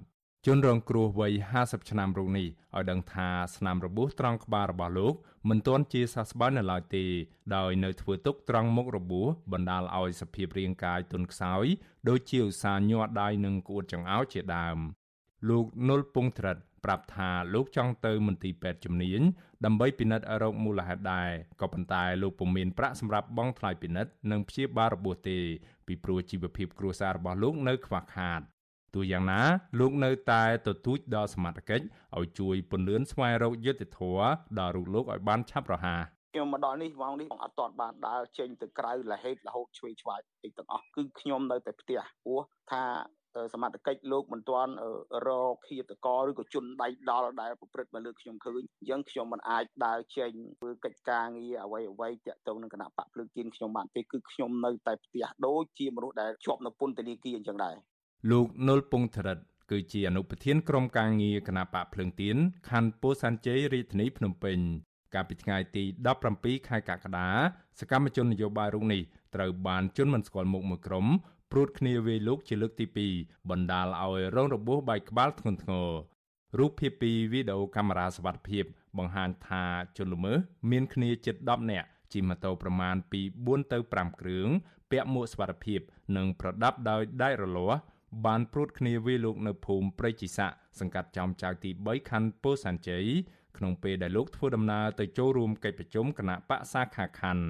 [0.46, 5.14] ជនរងគ្រោះវ័យ50ឆ្នាំរូបនេះឲ្យដឹងថាស្នាមរបួសត្រង់ក្បាលរបស់លោក
[5.48, 7.04] មិនទាន់ជាសះស្បើយនៅឡើយទេ
[7.56, 11.64] ដោយនៅធ្វើទុកត្រង់មុខរបួសបណ្ដាលឲ្យសភាពរាងកាយទន់ខ្សោយ
[12.08, 14.78] ដូចជាឧស្សាហ៍ញាត់ដៃនិងក្អួតចង្អោរជាដើម
[15.48, 19.20] លោកនុលពងត្រិតប្រាប់ថាលោកចង់ទៅមន្ទីរពេទ្យជំនាញ
[19.64, 25.38] ដើម្បីពិនិត្យរោគមូលហេតុដែរក៏ប៉ុន្តែលោកពុំមានប្រាក់សម្រាប់បង់ថ្លៃពិនិត្យនិងព្យាបាលរបួសទេ
[25.86, 28.42] ពីព្រោះជីវភាពគ្រួសាររបស់លោកនៅខ្វះខាត
[28.94, 29.40] ទោះយ៉ាងណា
[29.78, 31.84] លោកនៅតែទទូចដល់សមត្ថកិច្ច
[32.18, 42.40] ឲ្យជួយពន្លឿនស្វែងរកយុត្តិធម៌ដល់រូបលោកឲ្យបានឆាប់រហ័សខ្ញុំមកដល់នេះម៉ោងនេះអត់ទាន់បានដើរចេញទៅក្រៅលហេតុរហូតឆ្វេងឆ្វាយអីទាំងអស់គឺខ្ញុំនៅតែផ្ទះព្រោះ
[42.72, 42.82] ថា
[43.54, 44.72] សមត្ថកិច្ចលោកមិនទាន់
[45.28, 57.74] រកឃាតករឬក៏ជនដៃដល់ដែលប្រព្រឹត្តមកលើខ្ញុំឃើញអញ្ចឹងខ្ញុំមិនអាចដើរចេញធ្វើកិច្ចការងារអ្វីអ្វីតាក់ទងនឹងគណៈបកភ្លើងទៀនខ្ញុំបានទេគឺខ្ញុំនៅតែផ្ទះដូចជាមនុស្សដែលជាប់នៅពន្ធនាគារអញ្ចឹងដែរ
[58.30, 59.38] លោកនុលពងធរិត
[59.70, 62.36] គឺជាអនុប្រធានក្រុមការងារគណៈបកភ្លើងទៀន
[62.70, 64.58] ខណ្ឌពោធិ៍សែនជ័យរាជធានីភ្នំពេញ
[65.14, 65.84] កាលពីថ្ងៃទី
[66.26, 67.28] 17ខែកក្កដា
[67.80, 69.02] សកម្មជននយោបាយរូបនេះ
[69.34, 71.06] ត្រូវបានជន់មិនស្គាល់មុខមួយក្រុម
[71.52, 72.86] ព្រួតគ្នាវាយលោកជាលើកទី
[73.18, 75.88] 2បណ្ដាលឲ្យរងរបួសបែកក្បាលធ្ងន់ធ្ងរ
[76.58, 78.64] រូបភាពពីវីដេអូកាមេរ៉ាសវត្ថិភាព
[78.98, 79.64] បង្ហាញថា
[79.96, 80.38] ជនល្មើស
[80.70, 84.48] មានគ្នាជិត10នាក់ជិះម៉ូតូប្រមាណពី4ទៅ5គ្រឿង
[84.90, 85.80] ពាក់មួកសុវត្ថិភាព
[86.16, 87.80] និងប្រដាប់ដោយដែករលាស់
[88.26, 93.06] បានព្រួតគ្នាវាយលោកនៅភូមិព្រៃជីស័កសង្កាត់ចំចៅទី3ខណ្ឌពោធិ៍សែនជ័យ
[93.56, 97.44] ក្នុងពេលដែលលោកធ្វើដំណើរទៅចូលរួមកិច្ចប្រជុំគណៈបកសាខាខណ្ឌ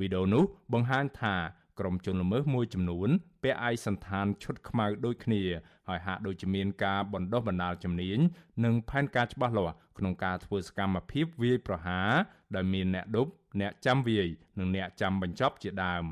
[0.00, 1.34] វីដេអូនោះបង្ហាញថា
[1.78, 3.08] ក្រុមជនល្មើសមួយចំនួន
[3.42, 5.42] ពាក់ឯកសន្តានឈុតខ្មៅដូចគ្នា
[5.88, 8.18] ហើយហាក់ដូចជាមានការបណ្ដុះបណ្ដាលជំនាញ
[8.64, 12.10] និងផែនការច្បាស់លាស់ក្នុងការធ្វើសកម្មភាពវាយប្រហារ
[12.54, 16.04] ដែលមានអ្នកដប់អ្នកចាំវាយនិងអ្នកចាំបញ្ចប់ជាដើម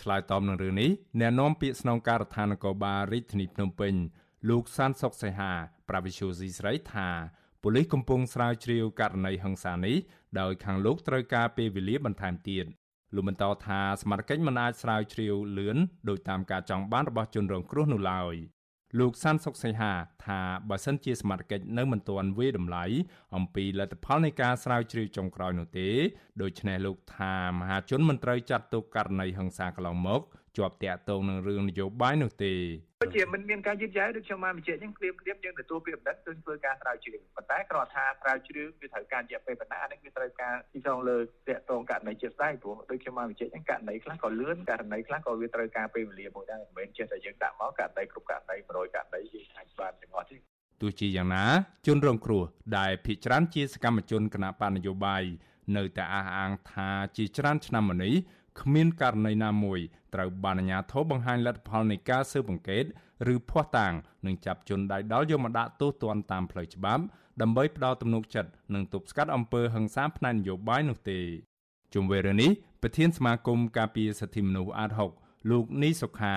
[0.00, 3.94] ឆ្លើយតបនឹងរឿងនេះអ្នកនាំពាក្យស្នងការដ្ឋាននគរបាលរាជធានីភ្នំពេញ
[4.50, 5.52] លោកសានសុកសៃហា
[5.88, 7.08] ប្រាវិឈូស៊ីស្រីថា
[7.62, 9.96] ប៉ូលីសកំពុងស្រាវជ្រាវករណីហិង្សានេះ
[10.40, 12.64] ដោយខាងលោកត្រូវការពេលវេលាបន្ថែមទៀត
[13.14, 15.76] លោកបន្តថាសមាជិកមិនអាចស្រាវជ្រាវលឿន
[16.08, 18.34] ដោយតាមការចង់បានរបស់ជនរងគ្រោះនោះឡើយ
[18.98, 19.92] លោកសានសុកសីហា
[20.24, 22.84] ថាបើសិនជាសមាជិកនៅមិនទាន់វាតម្លៃ
[23.36, 25.88] អំពីលទ្ធផលនៃការស្រាវជ្រាវចុងក្រោយនោះទេ
[26.42, 30.22] ដូច្នេះលោកថាមហាជនមិនត្រូវចាត់ទុកករណីហិង្សាកន្លងមក
[30.56, 32.54] ជាប់តាក់ទងនឹងរឿងនយោបាយនោះទេ
[33.02, 50.28] ដូចជាមិនមានការយឺតយ៉ាវដូចខ្ញុំបានបញ្ជាក់អញ្ចឹងគ្លៀបគ្លៀបយើងទទួលពីបណ្ឌិតទៅធ្វើការស្រាវជ្រាវប៉ុន្តែគ្រាន់ថាស្រាវជ្រាវវាត្រូវការរយៈពេលប៉ុណ្ណាអានេះវាត្រូវការទីសងលើតាក់ទងករណីជាក់ស្ដែងព្រោះដូចខ្ញុំបានបញ្ជាក់អញ្ចឹងករណីខ្លះក៏លឿនករណីខ្លះក៏វាត្រូវការពេលវេលាមួយដែរមិនមែនចេះតែយើងដាក់មកករណីគ្រប់ករណី100ករណីយើងអាចបានចង្អត់
[50.80, 51.44] ទោះជាយ៉ាងណា
[51.86, 52.42] ជនរងគ្រោះ
[52.78, 55.22] ដែលភិជាច្រើនជាសកម្មជនគណៈបណ្ឌនយោបាយ
[55.76, 58.14] នៅតែអះអាងថាជាច្រើនឆ្នាំមកនេះ
[58.60, 59.80] គ្មានករណីណាមួយ
[60.14, 62.84] ត្រូវបានអាជ្ញាធរបង្ហាញលទ្ធផលនៃការស៊ើបអង្កេត
[63.32, 63.92] ឬភ័ស្តុតាង
[64.26, 67.02] និងចាប់ជនដៃដល់យកមកដាក់ទោសទណ្ឌតាមផ្លូវច្បាប់
[67.42, 71.18] ដើម្បីផ្ដល់ទំនុកចិត្តនិងទប់ស្កាត់អំពើហិង្សាផ្នែកនយោបាយនោះទេ
[71.94, 72.50] ជុំវិញរឿងនេះ
[72.82, 76.36] ប្រធានសមាគមការពារសិទ្ធិមនុស្សអាត6លោកនីសុខា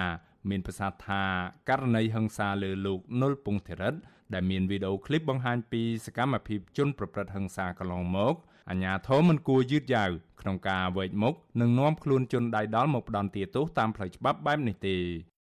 [0.49, 1.23] មានប្រសាសន៍ថា
[1.69, 3.95] ករណីហិង្សាលើលោកនុលពងធិរិត
[4.33, 8.35] ដែលមានវីដេអូឃ្លីបបង្ហាញពីសកម្មភាពជនប្រព្រឹត្តហិង្សាកន្លងមក
[8.69, 10.11] អាញាធមមិនគួរយឺតយ៉ាវ
[10.43, 14.97] ក្នុងការវែកមុខនិងនាំខ្លួនជនដៃដល់មកផ្ដន់ទាទោសតាមផ្លូវច្បាប់បែបនេះទេ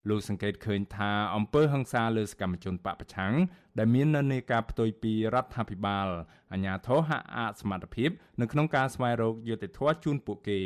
[0.08, 3.34] លោកសង្កេតឃើញថាអំពើហិង្សាលើសកម្មជនបពប្រឆាំង
[3.78, 6.08] ដែលមាននៅនៃការផ្ទុយពីរដ្ឋាភិបាល
[6.52, 10.60] អាញាធរហាក់អសមត្ថភាពនៅក្នុងការស្វែងរកយុត្តិធម៌ជូនពួកគេ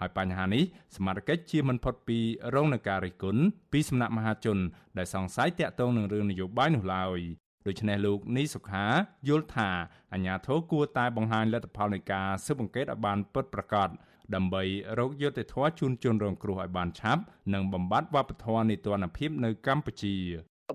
[0.00, 0.62] ហើយបញ្ហានេះ
[0.96, 2.18] សមាជិកជាមិនផុតពី
[2.54, 4.58] រងនឹងការរិះគន់ពីសំណាក់មហាជន
[4.98, 7.20] ដែលសង្ស័យតាក់ទងនឹងរឿងនយោបាយនោះឡើយ
[7.66, 8.84] ដូច្នេះលោកនីសុខា
[9.28, 9.70] យល់ថា
[10.12, 13.88] អាញាធរគួរតែបង្ហាញលទ្ធផលនៃការស៊ើបអង្កេតឲ្យបានពិតប្រាកដ
[14.34, 14.62] ដើម្បី
[14.98, 17.22] រកយុត្តិធម៌ជូនជនរងគ្រោះឲ្យបានឆាប់
[17.54, 20.16] និងបំបត្តិវប្បធម៌នីតិរដ្ឋភាពនៅកម្ពុជា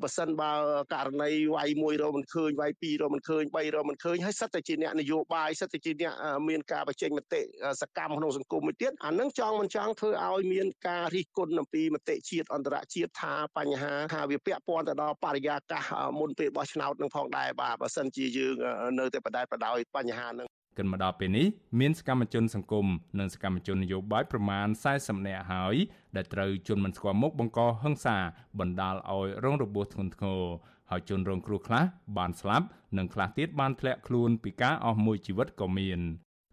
[0.03, 0.51] បើសិនបើ
[0.93, 6.13] ករណីវាយមួយរមិនឃើញវាយពីររមិនឃើញបីរមិនឃើញហើយសិតតែជាអ្នកនយោបាយសិតតែជាអ្នក
[6.49, 7.41] មានការបញ្ចេញមតិ
[7.81, 15.83] សកម្មក្នុងសង្គមមួយទៀតអានឹងចង់មិនចង់ធ្វើឲ្យមានការរិះគន់អំពីមតិជាតិអន្តរជាតិថាបញ្ហាថាវាពាក់ព័ន្ធទៅដល់បរិយាកាស
[16.19, 18.55] មុនពេលបោះឆ្នោតនឹងផងដែរបាទបើសិនជាយើង
[18.99, 21.47] នៅតែបដែតបដោយបញ្ហានឹង កិនមកដល់ពេលនេះ
[21.79, 22.87] មានសកម្មជនសង្គម
[23.19, 25.75] និងសកម្មជននយោបាយប្រមាណ40នាក់ហើយ
[26.15, 28.17] ដែលត្រូវជន់មិនស្គាល់មុខបង្កហិង្សា
[28.59, 30.41] បណ្ដាលឲ្យរងរបួសធ្ងន់ធ្ងរ
[30.89, 31.83] ហើយជនរងគ្រោះខ្លះ
[32.17, 32.65] បានស្លាប់
[32.97, 35.99] និងខ្លះទៀតបានធ្លាក់ខ្លួនពីការអស់មួយជីវិតក៏មាន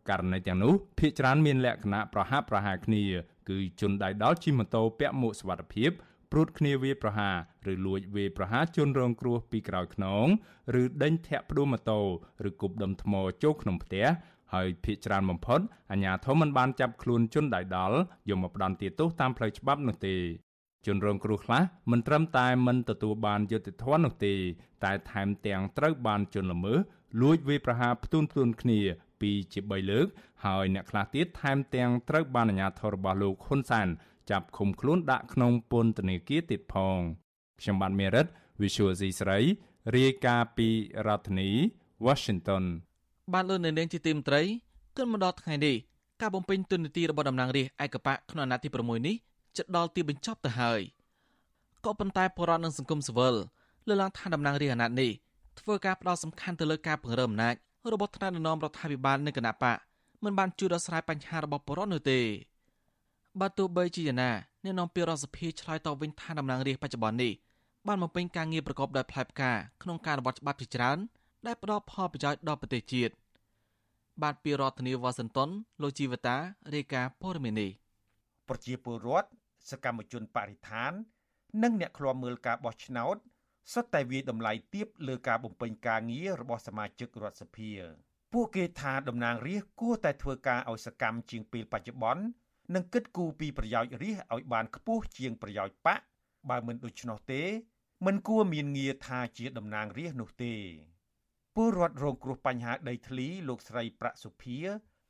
[0.09, 3.03] ករណីទាំងនោះភ្នាក់ច្រើនមានលក្ខណៈប្រហាក់ប្រហែលគ្នា
[3.49, 5.91] គឺជនដៃដល់ជិះម៉ូតូពាក់មួកសុវត្ថិភាព
[6.33, 7.31] ព្រួតគ្នាវាប្រហា
[7.67, 10.27] រឬលួចវាប្រហាជនរងគ្រោះពីក្រោយខ្នង
[10.81, 12.01] ឬដេញធាក់ផ្ដួលម៉ូតូ
[12.49, 14.07] ឬគប់ដុំថ្មចូលក្នុងផ្ទះ
[14.55, 15.61] ហើយភ ieck ច្រើនបំផុត
[15.91, 17.97] អាជ្ញាធរមិនបានចាប់ខ្លួនជនដៃដល់
[18.29, 20.17] យកមកផ្ដន្ទាទោសតាមផ្លូវច្បាប់នោះទេ
[20.87, 24.35] ជនរងគ្រោះខ្លះមិនត្រឹមតែមិនទទួលបានយុត្តិធម៌នោះទេ
[24.85, 26.79] តែថែមទាំងត្រូវបានជនល្មើស
[27.23, 28.81] លួចវាប្រហារផ្ទួនផ្ទួនគ្នា
[29.21, 30.07] ពីជា3លើក
[30.45, 33.89] ហើយអ្នកខ្លះទៀតថែមទាំងត្រូវបានអាជ្ញាធររបស់លោកហ៊ុនសែន
[34.31, 36.99] ចាប់ឃុំខ្លួនដាក់ក្នុងពន្ធនាគារទៀតផង
[37.61, 38.27] ខ្ញុំបាទមេរិត
[38.63, 39.39] Visual C ស្រី
[39.97, 40.69] រាយការណ៍ពី
[41.07, 41.51] រដ្ឋធានី
[42.07, 42.65] Washington
[43.33, 44.43] បានលើនៅនាងជាទីមត្រី
[44.97, 45.77] គិនមកដល់ថ្ងៃនេះ
[46.21, 49.17] ការបំពេញទុននីតិរបស់តំណាងរាស្ត្រឯកបកក្នុងអាណត្តិទី6នេះ
[49.57, 50.81] ជិតដល់ទីបញ្ចប់ទៅហើយ
[51.85, 53.35] ក៏ប៉ុន្តែបរិវត្តនឹងសង្គមស៊ីវិល
[53.89, 55.11] លើកឡើងថាតំណាងរាស្ត្រអាណត្តិនេះ
[55.61, 57.55] ធ្វើការផ្ដោតសំខាន់ទៅលើការពង្រឹងអំណាច
[57.93, 59.77] របស់ថ្នាក់ដឹកនាំរដ្ឋាភិបាលនិងគណៈបក
[60.25, 62.21] មិនបានជួយដោះស្រាយបញ្ហារបស់ប្រជាពលរដ្ឋនោះទេ
[63.41, 64.33] បើទោះបីជាយ៉ាងណា
[64.65, 67.33] អ្នកនាំពាក្យរដ្ឋសភាឆ្លើយតបវិញថាតំណាងរាស្ត្របច្ចុប្បន្ននេះ
[67.87, 70.99] បានបំពេញការងារប្រកបដោយផ្លែផ្កាក្នុងការរបត់ច្បាប់ជាច្រើន
[71.47, 73.13] ដែលផ្ដល់ផលប្រយោជន៍ដល់ប្រទេសជាតិ
[74.23, 75.51] បាទពីរដ្ឋធានីវ៉ាស៊ីនតោន
[75.83, 76.37] លោកជីវតា
[76.75, 77.71] រាយការណ៍ព័ត៌មាននេះ
[78.49, 79.29] ប្រជាពលរដ្ឋ
[79.71, 80.93] សកម្មជនបរិស្ថាន
[81.63, 83.17] និងអ្នកឃ្លាំមើលការបោះឆ្នោត
[83.73, 87.71] សុទ្ធតែវាតម្លៃទាបលើការបំពេញការងាររបស់សមាជិករដ្ឋសភា
[88.33, 92.25] ពួកគេថាតំណាងរាស្ត្រគួរតែធ្វើការឲ្យសកម្មជាងពេលបច្ចុប្បន្ន
[92.75, 96.01] និងគិតគូរពីប្រយោជន៍រាស្ត្រឲ្យបានខ្ពស់ជាងប្រយោជន៍បក
[96.51, 97.43] បើមិនដូច្នោះទេ
[98.07, 100.55] មិនគួរមានងារថាជាតំណាងរាស្ត្រនោះទេ
[101.57, 104.59] ពលរដ្ឋរងគ្រោះបញ្ហាដីធ្លីលោកស្រីប្រាក់សុភា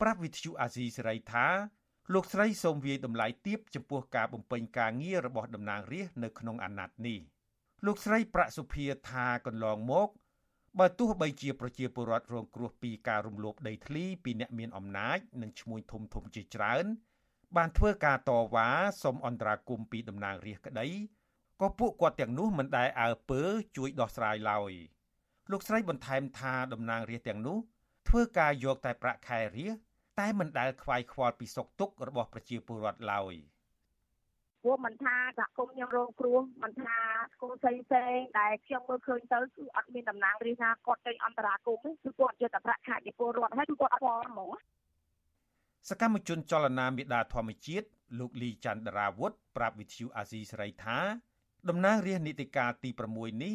[0.01, 1.47] ប្រាប់វិទ្យុអាស៊ីសេរីថា
[2.15, 7.21] លោកស្រីសូមវាយតម្លៃទាបចំពោះការបំពេញការងាររបស់តំណាងរាស្ត្រនៅក្នុងអាណត្តិនេះ
[7.87, 10.09] លោកស្រីប្រាក់សុភាថាកន្លងមក
[10.79, 16.85] បើទោះបីជាប្រជាពលរដ្ឋរងគ្រោះពីការរំលោភដីធ្លីពីអ្នកមានអំណាចនិងឈ្មួញធំធំជាច្រើន
[17.57, 18.69] បានធ្វើការតវ៉ា
[19.03, 20.89] សុំអន្តរាគមពីតំណាងរាស្ត្រក្តី
[21.61, 23.43] ក៏ពួកគាត់ទាំងនោះមិនដែលអើពើ
[23.77, 24.73] ជួយដោះស្រាយឡើយ
[25.51, 27.59] លោកស្រីបន្ថែមថាតំណាងរាស្ត្រទាំងនោះ
[28.09, 29.83] ធ្វើការយកតែប្រាក់ខែរាស្ត្រ
[30.21, 33.35] តែមិនដែលខ្វាយខ្វល់ពីសុខទុក្ខរបស់ប្រជាពលរដ្ឋឡើយ
[34.63, 36.99] ព្រោះមិនថាសហគមន៍ខ្ញុំរងគ្រោះមិនថា
[37.41, 44.51] គូផ្សេងផ្សេងដែលខ្ញុំមើលឃើញទៅគឺអត់មានតំណាងរាស្ត្រណាគាត់ទៅអន្តរាគមគឺគាត់យកតែប្រាក់ខែពីពលរដ្ឋហើយគឺគាត់អត់ផងហ្មង
[45.89, 47.87] សកម្មជនចលនាមេដាធម្មជាតិ
[48.19, 50.99] លោកលីច័ន្ទរាវុធប្រាប់វិទ្យុអាស៊ីសេរីថា
[51.69, 53.55] តំណាងរាស្ត្រនីតិកាលទី6នេះ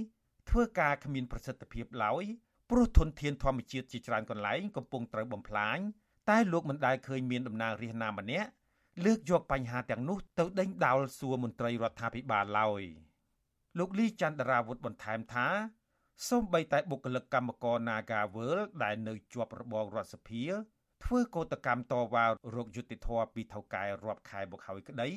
[0.50, 2.24] ធ្វើការគ្មានប្រសិទ្ធភាពឡើយ
[2.70, 5.78] ព្រោះធនធានធម្មជាតិជាច្រើនកន្លែងកំពុងត្រូវបំផ្លាញ
[6.30, 8.50] តែលោកមិនដែលឃើញមានតំណាងរាស្ត្រណាម្នាក់
[9.06, 12.82] លើកយកបញ្ហាទាំងនោះទៅដេញដោលសួរមន្ត្រីរដ្ឋាភិបាលឡើយ
[13.78, 15.48] លោកលីច័ន្ទរាវុធបន្ថែមថា
[16.30, 20.44] សូម្បីតែបុគ្គលិកកម្មករ Nagawal ដែលនៅជាប់របងរដ្ឋសភា
[21.04, 25.10] ធ្វើកោតកម្មតវ៉ារោគយុតិធធពីថៅកែរាប់ខែមកហើយក្តី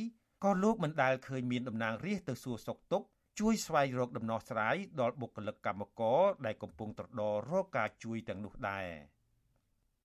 [0.44, 3.06] ក៏លោកមិនដែលឃើញមានតំណាងរាស្ត្រទៅសួរសុខទុក្ខ
[3.40, 8.86] ជួយស្វែងរកដំណោះស្រាយដល់បុគ្គលិកកម្មករដែលកំពុងត្រដររកការជួយទាំងនោះដែរ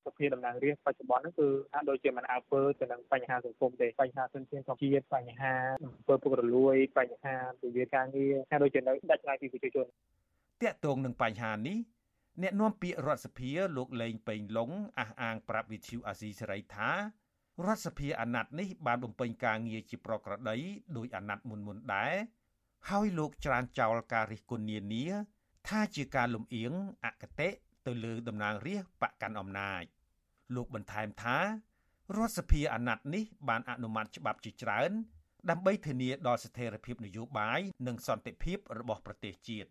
[0.05, 9.85] សភាតំណាងរាស្ត្របច្ចុប្បន្នហ្នឹងគឺហាក់ដូចជាមិនអើពើទៅនឹងបញ្ហាសង្គមទេបញ្ហាសិនធានធម្មជាតិបញ្ហាអំពើពុករលួយបញ្ហាវិវាទការងារហាក់ដូចជានៅដាច់ឆ្ងាយពីប្រជាជន
[10.61, 11.77] តាក់ទងនឹងបញ្ហានេះ
[12.41, 16.89] អ្នកនាំពាក្យរដ្ឋសភាលោកលេងពេញឡុងអះអាងប្រាប់វិទ្យុអាស៊ីសេរីថា
[17.67, 20.57] រដ្ឋសភាអាណត្តិនេះបានបំពេញការងារជាប្រក្រតី
[20.97, 22.13] ដោយអាណត្តិមុនមុនដែរ
[22.89, 25.05] ហើយលោកច្រានចោលការរិះគន់នានា
[25.67, 26.73] ថាជាការលំអៀង
[27.05, 27.49] អកតេ
[27.87, 29.83] ទៅលើតំណាងរាស្ត្របកកាន់អំណាច
[30.55, 34.91] លោកបន្ថែមថារដ្ឋសភាអាណត្តិនេះបានអនុម័តច្បាប់ជាច្រើន
[35.49, 39.69] ដើម្បីធានាដល់ស្ថិរភាពនយោបាយនិងសន្តិភាពរបស់ប្រទេសជាតិ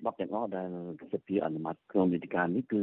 [0.00, 0.68] ច្បាប់ទាំងអស់ដែល
[1.12, 2.82] សភាអនុម័តក្នុងនីតិកាលនេះគឺ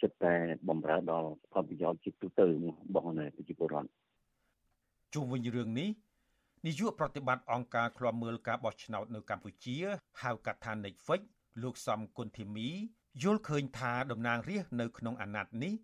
[0.00, 0.34] សិតតែ
[0.68, 2.48] បំរើដល់ផលប្រយោជន៍ជាទូទៅរ
[2.94, 3.04] បស់
[3.36, 3.90] ប្រជាពលរដ្ឋ
[5.14, 5.90] ជុំវិញរឿងនេះ
[6.66, 9.76] នាយកប្រតិបត្តិអង្គការឃ្លាំមើលការបោះឆ្នោតនៅកម្ពុជា
[10.22, 11.20] ហៅកាត់ថា Netflix
[11.62, 12.68] លោកសំគុណធីមី
[13.22, 15.74] យល់ឃើញថាតំណាងរាស្ត្រនៅក្នុងអាណត្តិនេះ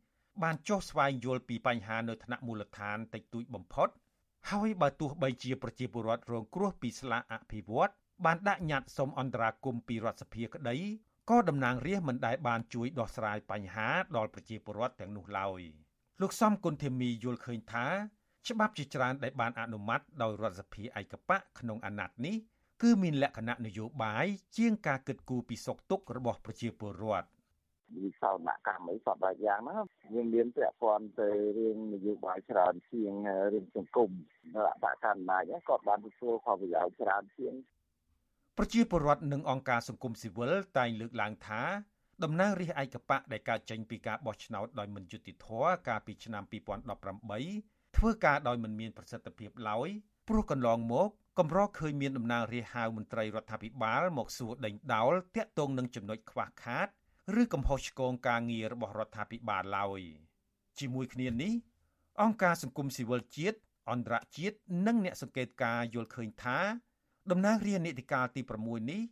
[0.42, 3.88] បានចុះស្វែងយល់ពីបញ្ហានៅថ្នាក់មូលដ្ឋានតិចតួចបំផុត
[4.50, 7.92] ហើយបើទោះបីជាប្រជាពលរដ្ឋរងគ្រោះពីស្លាកអភិវឌ្ឍ
[8.24, 10.76] បានដាក់ញត្តិសុំអន្តរាគមន៍ពីរដ្ឋសភាក្តី
[11.31, 15.61] ក៏តំណាងរាស្ត្រមិនដែលបានជួយដោះស្រាយបញ្ហាដល់ប្រជាពលរដ្ឋទាំងនោះឡើយ
[16.20, 17.87] លោកសំគុណធីមីយល់ឃើញថា
[18.48, 22.37] ច្បាប់ជាច្រើនដែលបានអនុម័តដោយរដ្ឋសភាឯកបៈក្នុងអាណត្តិនេះ
[22.83, 24.26] គឺមានលក្ខណៈនយោបាយ
[24.57, 27.29] ជាងការគិតគូរពីសុខទុក្ខរបស់ប្រជាពលរដ្ឋ
[28.02, 29.76] វិសោធនកម្មអីសពបែបយ៉ាងណា
[30.14, 33.12] វាមានពាក់ព័ន្ធទៅរឿងនយោបាយច្រើនជាង
[33.52, 34.11] រឿងសង្គម
[34.55, 37.55] នៅអបកណ្ដាលគាត់បានទទួលផលប្រយោជន៍ច្រើនជាង
[38.58, 41.62] ប្រជាពលរដ្ឋនិងអង្គការសង្គមស៊ីវិលតែងលើកឡើងថា
[42.22, 46.42] តំណាងរាស្ត្រឯកបៈដែលកើតចេញពីការបោះឆ្នោតដោយមិនយុត្តិធម៌កាលពីឆ្នាំ
[47.20, 49.88] 2018ធ្វើការដោយមិនមានប្រសិទ្ធភាពឡើយ
[50.28, 56.86] ព្រោះកន្លងមកកម្រឃើញមានតំណាងរាស្ត្រហៅមន្ត្រីរដ្ឋាភិបាលមកសួរដេញដោលតាក់ទងនឹងចំណុចខ្វះខាត
[57.40, 60.00] ឬកំហុសឆ្គងការងាររបស់រដ្ឋាភិបាលឡើយ
[60.78, 61.52] ជាមួយគ្នានេះ
[62.22, 63.58] អង្គការសង្គមស៊ីវិលជាតិ
[63.90, 66.58] អន្តរជាតិនិងអ្នកសង្កេតការយល់ឃើញថា
[67.30, 69.02] តំណាងរាស្ត្រនីតិកាលទី6នេះ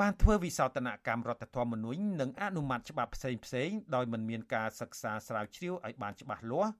[0.00, 6.72] បានធ្វើវិសោធនកម្មរដ្ឋធម្មនុញ្ញនិងអនុម័តច្បាប់ផ្សេងផ្សេងដោយមិនមានការសិក្សាស្រាវជ្រាវឲ្យបានច្បាស់លាស់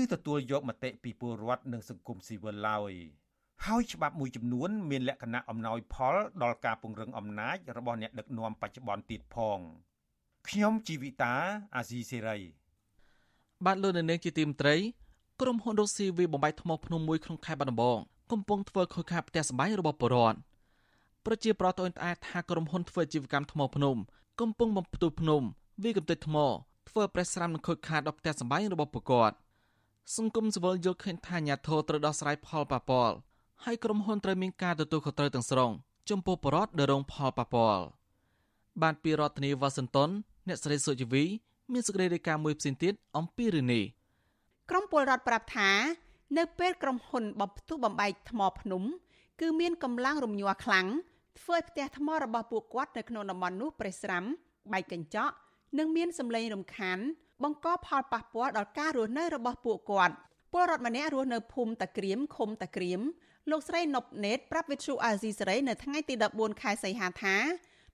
[0.00, 2.92] ឬទទួលយកមតិពីពលរដ្ឋនិងសង្គមស៊ីវិលឡើយ
[3.66, 9.58] ហើយច្បាប់មួយចំនួនមានលក្ខណៈអំណោយផលដល់ការពង្រឹងអំណាចរបស់អ្នកដឹកនាំបច្ចុប្បន្នទៀតផង
[10.48, 11.34] ខ្ញុំជីវិតា
[11.76, 12.38] អាស៊ីសេរី
[13.64, 14.76] បាទលោកនៅនាងជាទីមត្រី
[15.40, 17.98] ក្រុមហ៊ុនរុស្ស៊ីវាបំបែកថ្មភ្នំមួយក្នុងខេត្តបាត់ដំបង
[18.30, 20.38] កំពុងធ្វើខូចខាតផ្ទះសម្បែងរបស់ពលរដ្ឋ
[21.26, 23.96] ប្រជាប្រដ្ឋត្អូញត្អែថាក្រុមហ៊ុនធ្វើអាជីវកម្មថ្មភ្នំ
[24.40, 25.42] កំពុងបំផ្ទុះភ្នំ
[25.82, 26.36] វាកំទេចថ្ម
[26.88, 29.36] ធ្វើប្រេះស្រាំនឹងខូចខាតដល់ផ្ទះសម្បែងរបស់ពលរដ្ឋ
[30.16, 33.14] សង្គមសវលយល់ឃើញថាអាញាធរត្រូវដោះស្រាយផលប៉ះពាល់
[33.64, 35.70] ហើយក្រុមហ៊ុនត្រូវមានការទទួលខុសត្រូវទាំងស្រុង
[36.10, 37.84] ចំពោះបរិវត្តដែលរងផលប៉ះពាល់
[38.82, 40.10] បានពីរដ្ឋធានីវ៉ាស៊ីនតោន
[40.48, 41.24] អ្នកស្រីសុជីវី
[41.72, 43.84] មានសេចក្តីរាយការណ៍មួយផ្សេងទៀតអំពីរឿងនេះ
[44.70, 45.70] ក្រុមពលរដ្ឋប្រាប់ថា
[46.38, 48.82] នៅពេលក្រុមហ៊ុនបំផ្ទុះបំបែកថ្មភ្នំ
[49.40, 50.86] គឺមានកម្លាំងរំញ័រខ្លាំង
[51.40, 54.24] ធ្វើឲ្យផ្ទះថ្មរបស់ពួកគាត់នៅក្នុងតំបន់នោះប្រេះស្រាំ
[54.72, 55.34] បែកកញ្ចក់
[55.78, 56.98] និងមានសម្លេងរំខាន
[57.42, 60.14] បង្កផលប៉ះពាល់ដល់ការរស់នៅរបស់ពួកគាត់
[60.52, 63.00] ពលរដ្ឋម្នាក់រស់នៅភូមិតាក្រៀមឃុំតាក្រៀម
[63.50, 67.36] លោកស្រីណប់ណេតប្រាប់វិទ្យុអាស៊ីសេរីនៅថ្ងៃទី14ខែសីហាថា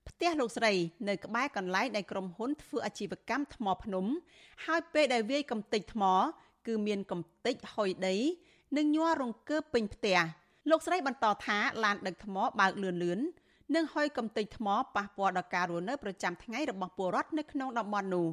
[0.08, 0.72] ផ្ទះលោកស្រី
[1.08, 4.06] នៅក្បែរកន្លែងដែលក្រុមហ៊ុនធ្វើអាជីវកម្មថ្មភ្នំ
[4.66, 6.04] ហើយពេលដែលវាយកំទេចថ្ម
[6.68, 8.16] គឺមានកំទេចហុយដី
[8.76, 10.18] និងញ័ររង្គើពេញផ្ទះ
[10.70, 13.20] លោកស្រីបន្តថាឡានដឹកថ្មបើកលឿនលឿន
[13.74, 18.28] និងហុយកំទេចថ្មប៉ះពាល់ដល់ការរស់នៅប្រចាំថ្ងៃរបស់ពលរដ្ឋនៅក្នុងតំបន់នោះ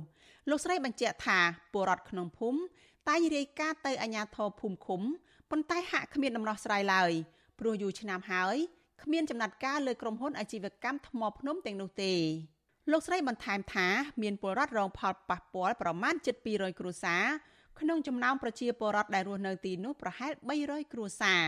[0.49, 1.39] លោកស្រីបញ្ជាក់ថា
[1.73, 2.59] ពលរដ្ឋក្នុងភូមិ
[3.09, 5.01] តែងរាយការណ៍ទៅអាជ្ញាធរភូមិឃុំ
[5.51, 7.11] ប៉ុន្តែហាក់គ្មានដំណោះស្រាយឡើយ
[7.59, 8.57] ព្រោះយូរឆ្នាំហើយ
[9.03, 12.13] គ្មានចំណាត់ការលើក្រុមហ៊ុនអាជីវកម្មថ្មភ្នំទាំងនោះទេ
[12.91, 13.87] លោកស្រីបន្ថែមថា
[14.21, 16.15] មានពលរដ្ឋរងផលប៉ះពាល់ប្រមាណ
[16.47, 17.23] 700គ្រួសារ
[17.79, 21.43] ក្នុងចំណោមប្រជាពលរដ្ឋដែលរស់នៅទីនោះប្រហែល300គ្រួសារ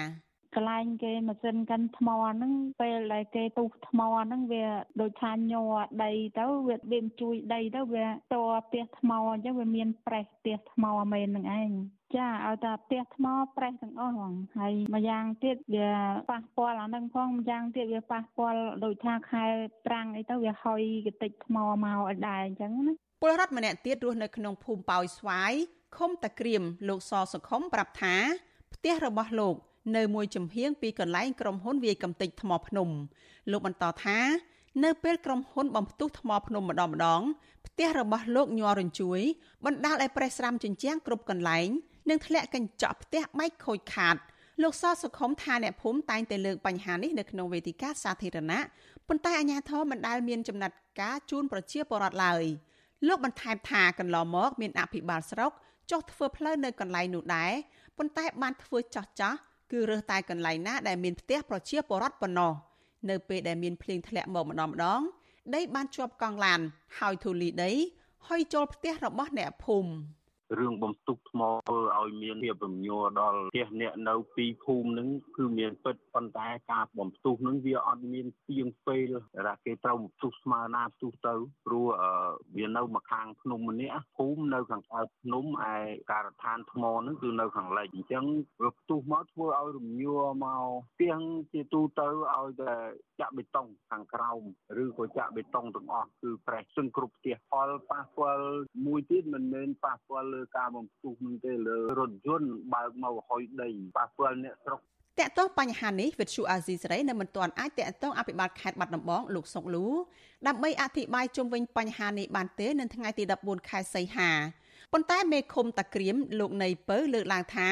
[0.56, 4.66] កន្លែងគេម៉ាស៊ីនកាន់ថ្មហ្នឹងពេលដែលគេទូសថ្មហ្នឹងវា
[5.02, 8.36] ដូចថាញ័រដីទៅវាវាជួយដីទៅវាត
[8.68, 11.72] ផ្ទះថ្មអញ្ចឹងវាមានប្រេះផ្ទះថ្មមែនហ្នឹងឯង
[12.16, 13.26] ចាឲ្យតែផ្ទះថ្ម
[13.58, 15.92] ប្រេះទាំងអស់ហ្នឹងហើយម្យ៉ាងទៀតវា
[16.30, 19.44] ប៉ះពាល់អានឹងផងម្យ៉ាងទៀតវាប៉ះពាល់ដូចថាខែ
[19.86, 25.54] ប្រាំងអីទៅវាហុយកតិចថ្មមកឲ្យដែរអញ្ចឹងណាពលរដ្ឋម្នាក់ទៀតរស់នៅក្នុងភូមិប៉ោយស្វាយ
[25.96, 28.16] ឃុំតាក្រៀមលោកសសុខុមប្រាប់ថា
[28.74, 29.56] ផ្ទះរបស់លោក
[29.96, 32.90] នៅមួយចំហៀងពីកន្លែងក្រុមហ៊ុនវាយកំទេចថ្មភ្នំ
[33.52, 34.20] លោកបន្តថា
[34.84, 37.22] នៅពេលក្រុមហ៊ុនបំផ្ទុះថ្មភ្នំម្ដងម្ដង
[37.68, 39.22] ផ្ទះរបស់លោកញ័ររញ្ជួយ
[39.66, 41.68] បណ្ដាលឲ្យប្រេះស្រាំជញ្ជាំងគ្រប់កន្លែង
[42.10, 44.16] និងធ្លាក់កញ្ចក់ផ្ទះបែកខូចខាត
[44.64, 48.60] លោកសសុខុមថាអ្នកភូមិតែងតែលើកបញ្ហានេះនៅក្នុងវេទិកាសាធារណៈ
[49.08, 52.44] ប៉ុន្តែអាជ្ញាធរមិនដែលមានចំណាត់ការជូនប្រជាពលរដ្ឋឡើយ
[53.08, 55.52] លោកបន្ថែមថាកន្លងមកមានអភិបាលស្រុក
[55.92, 57.52] ចុះធ្វើផ្លូវនៅកន្លែងនោះដែរ
[57.98, 59.34] ប៉ុន្តែបានធ្វើចោះចោះ
[59.72, 62.54] គឺរើសតែកន្លែងណាដែលមានផ្ទះប្រជាពលរដ្ឋប៉ុណ្ណោះ
[63.10, 65.02] នៅពេលដែលមានភ្លៀងធ្លាក់មកម្ដងម្ដង
[65.56, 66.60] ដីបានជាប់កង់ឡាន
[67.00, 67.72] ហើយធូលីដី
[68.28, 69.92] ហុយចូលផ្ទះរបស់អ្នកភូមិ
[70.56, 79.10] រឿងបំទុកថ្មធ្វើឲ្យមានភាពរំញ័រដល់ផ្ទះអ្នកនៅពីភូមិហ្នឹងគឺមានពិតប៉ុន្តែការបំទុះហ្នឹងវាអត់មានទៀងពេល
[79.48, 81.34] ថាគេត្រូវបំទុះស្មើណាផ្ទុះទៅ
[81.66, 81.88] ព្រោះ
[82.58, 85.76] វានៅមកខាងភ្នំម្នាក់ភូមិនៅខាងកើតភ្នំឯ
[86.12, 88.26] ការដ្ឋានថ្មហ្នឹងគឺនៅខាងលិចអញ្ចឹង
[88.64, 90.64] វាផ្ទុះមកធ្វើឲ្យរំញ័រមក
[91.02, 91.20] ទៀង
[91.54, 92.74] ជាទូទៅឲ្យតែ
[93.20, 94.42] ចាក់បេតុងខាងក្រោម
[94.84, 98.48] ឬក៏ចាក់បេតុងទាំងអស់គឺប្រេះសឹងគ្រប់ផ្ទះផលប៉ះពាល់
[98.86, 104.80] មួយទៀតមិនមែនប៉ះពាល់លើការបំពុះនឹងទេលើរថយន្តបើកមកហុយដីប៉ះពាល់អ្នកស្រុក
[105.20, 109.88] តកតងបញ្ហានេះវិទ្យុអាស៊ីសេរីនៅមិនទាន់អាចតកតងអភិបាលខេត្តបាត់ដំបងលោកសុកលូ
[110.48, 114.32] ដើម្បីអធិប្បាយជុំវិញបញ្ហានេះបានទេនៅថ្ងៃទី14ខែសីហា
[114.94, 117.70] ប៉ុន្តែមេឃុំតាក្រៀមលោកនៃពៅលើកឡើងថា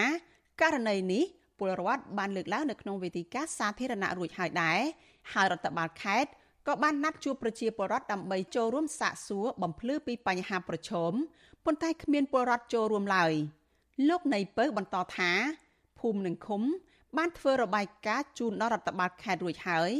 [0.62, 1.24] ករណីនេះ
[1.60, 4.80] ពលរដ្ឋបានលើកឡើងនៅក្នុងវេទិកាសាធារណៈរួចហើយដែរ
[5.34, 6.30] ហើយរដ្ឋបាលខេត្ត
[6.68, 11.14] ក៏បានណាត់ជួបប្រជាពលរដ្ឋដើម្បីចូលរួមសាកសួរបំភ្លឺពីបញ្ហាប្រឈម
[11.66, 13.34] ប៉ុន្តែគ្មានពលរដ្ឋចូលរួមឡើយ
[14.10, 15.32] លោកនៃពៅបន្តថា
[16.00, 16.62] ភូមិនិងឃុំ
[17.18, 19.92] បានធ្វើរបាយការណ៍ជូនដល់រដ្ឋបាលខេត្តរួចហើយ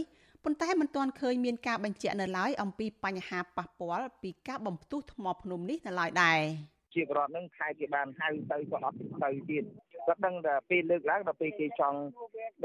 [0.44, 6.42] ប៉ុន្តែមិនទាន់ឃើញមានការបញ្ជាក់នៅឡើយអំពីបញ្ហាប៉ះពាល់ពីការបំផ្ទុះថ្មភ្នំនេះនៅឡើយដែរ
[6.94, 9.64] ជាបរដ្ឋនឹងខែគេបានហៅទៅក៏អត់ទៅទៀត
[10.08, 12.00] គាត់ដឹងតែពេលលើកឡើងដល់ពេលគេចង់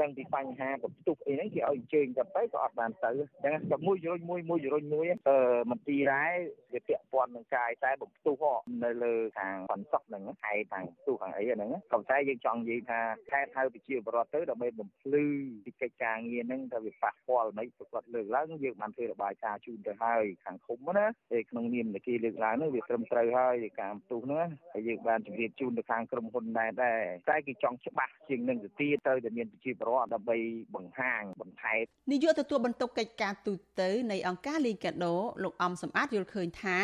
[0.01, 5.37] ដឹងពីបញ្ហាបន្ទុកអីហ្នឹងគេឲ្យអញ្ជើញទៅទៅក៏អត់បានទៅអញ្ចឹងតែមួយរុញមួយមួយរុញមួយអឺ
[5.71, 6.25] មន្ទីររ៉ែ
[6.73, 8.37] វាពាក់ព័ន្ធនឹងកាយតែបន្ទុក
[8.83, 12.99] នៅលើខាងបន្សុកហ្នឹងខែខាងបន្ទុកខាងអីហ្នឹងក៏តែយើងចង់និយាយថា
[13.31, 15.25] ខេត្តហៅប្រជាពលរដ្ឋទៅដើម្បីបំភ្លឺ
[15.65, 26.99] ពីកិច្ចការងារហ្នឹងថាវាប៉ះពាល់មិនប្រកបលើកឡើងយើងបានធ្វើរបាយការណ៍ជូនទៅហើយខាងឃុំណាតែក្នុងនាមនៃគេលើកឡើងហ្នឹងវាត្រឹមត្រូវហើយការបន្ទុកហ្នឹងហើយយើងបានជម្រាបជូនទៅខាងក្រុមហ៊ុនដែរដែរ
[27.31, 30.37] តែគេចង់ច្បាស់ជាងនឹងទៅទៀតទៅតែមានប្រជាពលរដ្ឋដើម្បី
[30.75, 36.77] បង្ហាញបន្ថែមនាយកទទួលបន្ទុកកិច្ចការទូតនៃអង្គការលីកាដូលោកអំសំអាតយល់ឃើញថា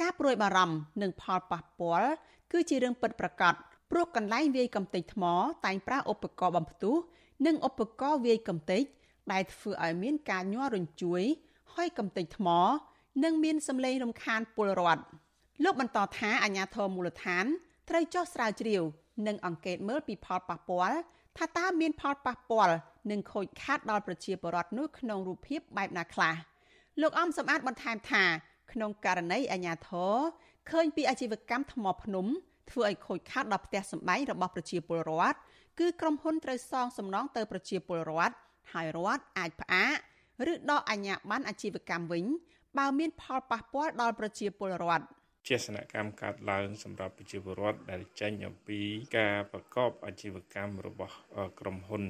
[0.00, 2.10] ការព្រួយបារម្ភនឹងផលប៉ះពាល់
[2.52, 3.54] គឺជារឿងពិតប្រាកដ
[3.90, 5.24] ព្រោះកន្លែងវាយកំទេចថ្ម
[5.66, 6.96] តែងប្រើឧបករណ៍បំផ្ទុះ
[7.46, 8.82] និងឧបករណ៍វាយកំទេច
[9.32, 11.22] ដែលធ្វើឲ្យមានការញ័ររញ្ជួយ
[11.74, 12.48] ហើយកំទេចថ្ម
[13.24, 15.02] និងមានសម្លេងរំខានពលរដ្ឋ
[15.64, 17.44] លោកបន្តថាអាជ្ញាធរមូលដ្ឋាន
[17.88, 18.82] ត្រូវចោះស្រាវជ្រាវ
[19.26, 20.98] និងអង្កេតមើលពីផលប៉ះពាល់
[21.38, 22.74] ថាតើមានផលប៉ះពាល់
[23.10, 26.34] និងខូចខាតដល់ប្រជាពលរដ្ឋនោះក្នុងរូបភាពបែបណាខ្លះ
[27.00, 28.24] លោកអំសំអាតបន្ថែមថា
[28.72, 30.14] ក្នុងករណីអាញាធរ
[30.70, 32.26] ឃើញពីអាជីវកម្មថ្មភ្នំ
[32.70, 35.36] ធ្វើឲ្យខូចខាតដល់ផ្ទះសម្បែងរបស់ប្រជាពលរដ្ឋ
[35.78, 38.34] គឺក្រុមហ៊ុនត្រូវសងសំណងទៅប្រជាពលរដ្ឋ
[38.72, 39.96] ហើយរដ្ឋអាចផ្អាក
[40.52, 42.24] ឬដកអាជ្ញាប័ណ្ណអាជីវកម្មវិញ
[42.78, 45.04] បើមានផលប៉ះពាល់ដល់ប្រជាពលរដ្ឋ
[45.48, 48.80] ជាសនកម្មកាត់ឡើងសម្រាប់ប្រជាពលរដ្ឋដែលចេញអំពី
[49.18, 51.14] ការប្រកបអាជីវកម្មរបស់
[51.60, 52.04] ក្រុមហ៊ុន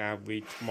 [0.00, 0.70] ការវិថ្ម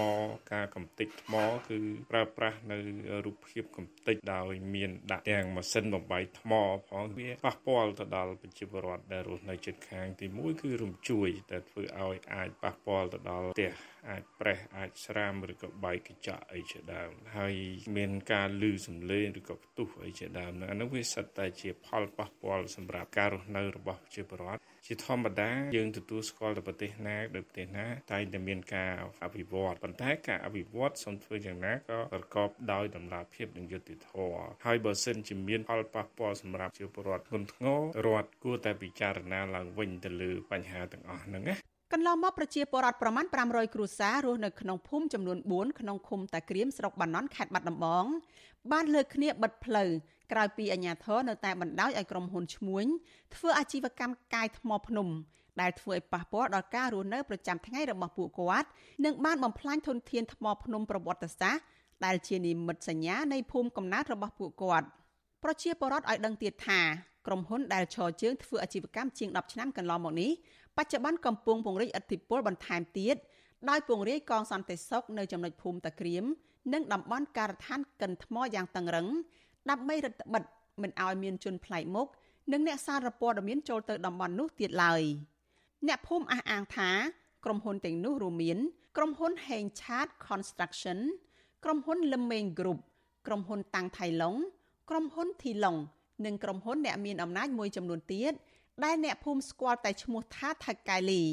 [0.52, 1.34] ការកំទេចថ្ម
[1.68, 1.78] គឺ
[2.10, 2.78] ប្រើប្រាស់នៅ
[3.24, 6.52] រូបភាពកំទេចដោយមានដាក់ទាំងម៉ាស៊ីនបំបែកថ្ម
[6.88, 13.72] ផងវាប៉ះពាល់ទៅដល់ប្រជាពលរដ្ឋដែលរស់នៅជិតខាងទី1គឺរំជួយដែលធ្វើឲ្យអាចប៉ះពាល់ទៅដល់ផ្ទះ
[14.08, 17.54] អាចប្រេះអាចស្រាមឬក៏បែកកញ្ចក់អីជាដើមហើយ
[17.96, 28.92] មានការលឺសំឡេងឬក៏ផ្ទុះអីជាដើមអានោះវាសិតតែជាផលប៉ះពាល់សម្រាប់ការរស់នៅរបស់ប្រជាពលរដ្ឋជាធម្មតាយើងទទួលស្គាល់តែប្រទេសណាដោយប្រទេសណាតែតែមានការ
[29.24, 41.56] អភិវឌ្ឍប៉ុន្តែការអភិវឌ្ឍសូមធ្វើយ៉ាងណាក៏ប្រកបដោយតម្លាភាពនិងយុត្តិធម៌ហើយបើសិនជាមានផលប៉ះពាល់សម្រាប់ប្រជាពលរដ្ឋធ្ងន់ធ្ងររដ្ឋគួរតែពិចារណាឡើងវិញទៅលើបញ្ហាទាំងអស់ហ្នឹងណា
[41.94, 48.04] កន្លងមកប្រជាពលរដ្ឋប្រមាណ500គ្រួសាររស់នៅក្នុងភូមិចំនួន4ក្នុងឃុំតាក្រៀមស្រុកបាណន់ខេត្តបាត់ដំបង
[48.72, 49.90] បានលើកគ្នាបិទផ្លូវ
[50.32, 52.84] ក្រោយពីអាជ្ញាធរនៅតែបណ្ដោយឲ្យក្រុមហ៊ុនឈ្មួញ
[53.34, 55.08] ធ្វើអាជីវកម្មកាយថ្មភ្នំ
[55.60, 58.68] ដែលធ្វើឲ្យប៉ះពាល់ដល់ការរស់នៅប្រចាំថ្ងៃរបស់ពួកគាត់
[59.04, 61.62] និងបានបំផ្លាញធនធានថ្មភ្នំប្រវត្តិសាស្ត្រ
[62.04, 64.86] ដែលជានិមិត្តសញ្ញានៃភូមិកំណើតរបស់ពួកគាត់
[65.42, 66.80] ប្រជាពលរដ្ឋឲ្យដឹងទៀតថា
[67.26, 70.30] ក្រុមហ៊ុនដែលឈរជើងធ្វើអាជីវកម្មជាង10ឆ្នាំកន្លងមកនេះ
[70.78, 73.16] បច្ចុប្បន្នកំពុងពង្រីកឥទ្ធិពលបន្ថែមទៀត
[73.68, 76.24] ដោយពង្រាយកងសន្តិសុខនៅចំណុចភូមិតាក្រៀម
[76.72, 79.08] និងតំបន់ការដ្ឋានកិនថ្មយ៉ាងតឹងរឹង
[79.70, 82.08] ដើម្បីរឹតបន្តឹងមិនឲ្យមានជនប្លែកមុខ
[82.52, 85.02] និងអ្នកសារព័ត៌មានចូលទៅតំបន់នោះទៀតឡើយ
[85.86, 86.90] អ្នកភូមិអះអាងថា
[87.44, 88.58] ក្រុមហ៊ុនទាំងនោះរួមមាន
[88.96, 90.98] ក្រុមហ៊ុន Heng Chat Construction
[91.64, 92.80] ក្រុមហ៊ុន Lemeng Group
[93.26, 94.34] ក្រុមហ៊ុនតាំងថៃឡុង
[94.90, 95.78] ក្រុមហ៊ុន Thilong
[96.24, 98.32] និងក្រុមហ៊ុនអ្នកមានអំណាចមួយចំនួនទៀត
[98.84, 101.24] ដែលអ្នកភូមិស្គាល់តែឈ្មោះថាថៅកែលី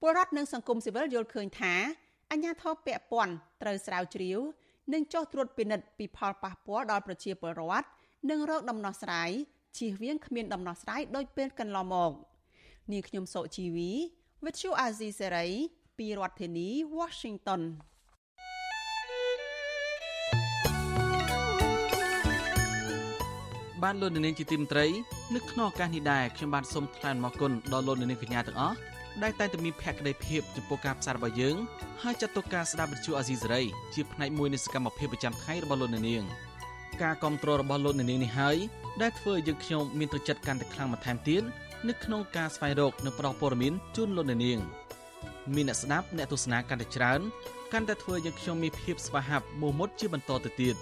[0.00, 1.74] ពលរដ្ឋនិងសង្គមស៊ីវិលយល់ឃើញថា
[2.30, 3.32] អញ្ញាធរពពាន់
[3.62, 4.38] ត្រូវស្រាវជ្រាវ
[4.92, 7.86] និងចុះត្រួតពិនិត្យពីផលប៉ះពាល់ដល់ប្រជាពលរដ្ឋ
[8.30, 9.30] និងរកដំណោះស្រាយ
[9.78, 12.12] ជៀសវាងគ្មានដំណោះស្រាយដោយពេលកន្លងមក
[12.92, 13.90] នាងខ្ញុំសុជីវី
[14.44, 15.50] With you Azizi Serai
[15.98, 16.68] ពីរដ្ឋធានី
[16.98, 17.62] Washington
[23.82, 24.86] បានលោកនាងជាទីមត្រី
[25.34, 28.76] នៅក្នុងឱកាសនេះដែរខ្ញុំបានសូមថ្លែងអំណរគុណដល់លោកនាងកញ្ញាទាំងអស់
[29.22, 31.56] ដែលតែងតែមានភក្ដីភាពចំពោះការផ្សាយរបស់យើង
[32.02, 33.62] ហើយចាត់ទុកការស្ដាប់វិទ្យុអាស៊ីសេរី
[33.94, 36.24] ជាផ្នែកមួយនៃសកម្មភាពប្រចាំថ្ងៃរបស់លោកនាង
[37.02, 38.56] ការគ្រប់គ្រងរបស់លោកនាងនេះហើយ
[39.02, 41.42] ដែលធ្វើឲ្យយើងខ្ញុំមានទឹកចិត្តកាន់តែខ្លាំងបន្ថែមទៀត
[41.88, 44.60] នៅក្នុងការស្វែងរកនិងផ្តល់ព័ត៌មានជូនលោកនាង
[45.54, 47.20] មានអ្នកស្ដាប់អ្នកទស្សនាកាន់តែច្រើន
[47.72, 50.76] កាន់តែធ្វើឲ្យយើងខ្ញុំមានភាពស្វាហាប់មោះមុតជាបន្តទៅទៀត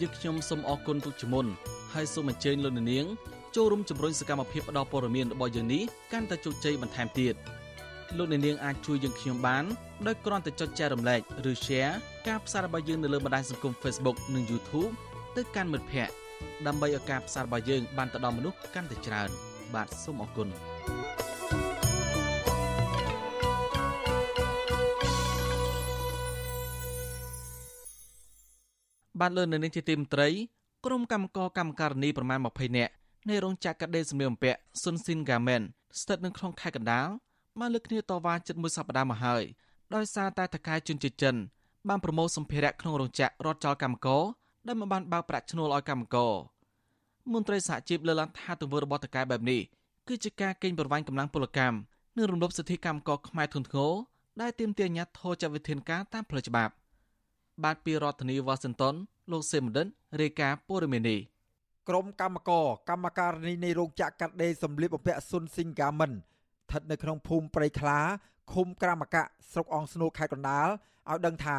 [0.00, 1.46] យើងខ្ញុំសូមអរគុណទុកជាមុន
[1.94, 3.06] ហើយសូមអញ្ជើញលោកនាង
[3.56, 5.82] ចូលរួមជំរុញសកម្មភាពផ្តល់ព័ត៌មានរបស់យើងនេះ
[6.12, 7.34] កាន់តែជោគជ័យបន្ថែមទៀត
[8.18, 9.64] លោកនាងអាចជួយយើងខ្ញុំបាន
[10.06, 11.20] ដោយគ្រាន់តែចុចចែករំលែក
[11.50, 11.94] ឬ Share
[12.28, 14.92] ការផ្សាយរបស់យើងនៅលើបណ្ដាញសង្គម Facebook និង YouTube
[15.36, 16.14] ទៅកាន់មិត្តភ័ក្តិ
[16.66, 19.28] ដើម្បីឲ្យការផ្សាយរបស់យើងបានទៅដល់មនុស្សកាន់តែច្រើន
[19.74, 20.48] បាទសូមអរគុណ
[29.24, 30.28] បានលើនៅនឹងជាទីមត្រី
[30.86, 32.92] ក្រុមកម្មករកម្មការិនីប្រមាណ20នាក់
[33.28, 35.62] នៃរោងចក្រកាត់ដេរសម្លៀកបំពាក់ស៊ុនស៊ីនហ្គាមែន
[36.00, 37.08] ស្ថិតនៅក្នុងខេត្តកណ្ដាល
[37.60, 39.42] បានលើកគ្នាតវ៉ាជិតមួយសប្តាហ៍មកហើយ
[39.94, 41.36] ដោយសារតែតកែជនជាតិចិន
[41.88, 44.22] បានប្រមូលសម្ភារៈក្នុងរោងចក្ររត់ចោលកម្មករ
[44.66, 46.32] ដែលមិនបានបើកប្រាក់ឈ្នួលឲ្យកម្មករ
[47.32, 49.60] មន្ត្រីសហជីពលើកឡើងថាទង្វើរបស់តកែបែបនេះ
[50.08, 51.76] គឺជាការកេងប្រវ័ញ្ចកម្លាំងពលកម្ម
[52.16, 53.92] និងរំលោភសិទ្ធិកម្មករខ្មែរធ្ងន់ធ្ងរ
[54.40, 56.72] ដែលទាមទារអាជ្ញាធរចាត់វិធានការតាមផ្លូវច្បាប់
[57.62, 58.94] បាទពីរដ្ឋធានីវ៉ាស៊ីនតោន
[59.32, 59.86] លោកសេមដិន
[60.20, 61.20] រាយការណ៍ព័ត៌មាននេះ
[61.88, 67.98] ក្រុមកម្មករកម្មការនីនៃរោងចក្រកាត់ដេរសម្លៀកបំពាក់ស៊ុនស៊ីងហ្គាមិនស្ថិតនៅក្នុងភូមិព្រៃខ្លា
[68.52, 70.68] ឃុំក្រាមកៈស្រុកអង្គស្នូលខេត្តកណ្ដាល
[71.10, 71.58] ឲ្យដឹងថា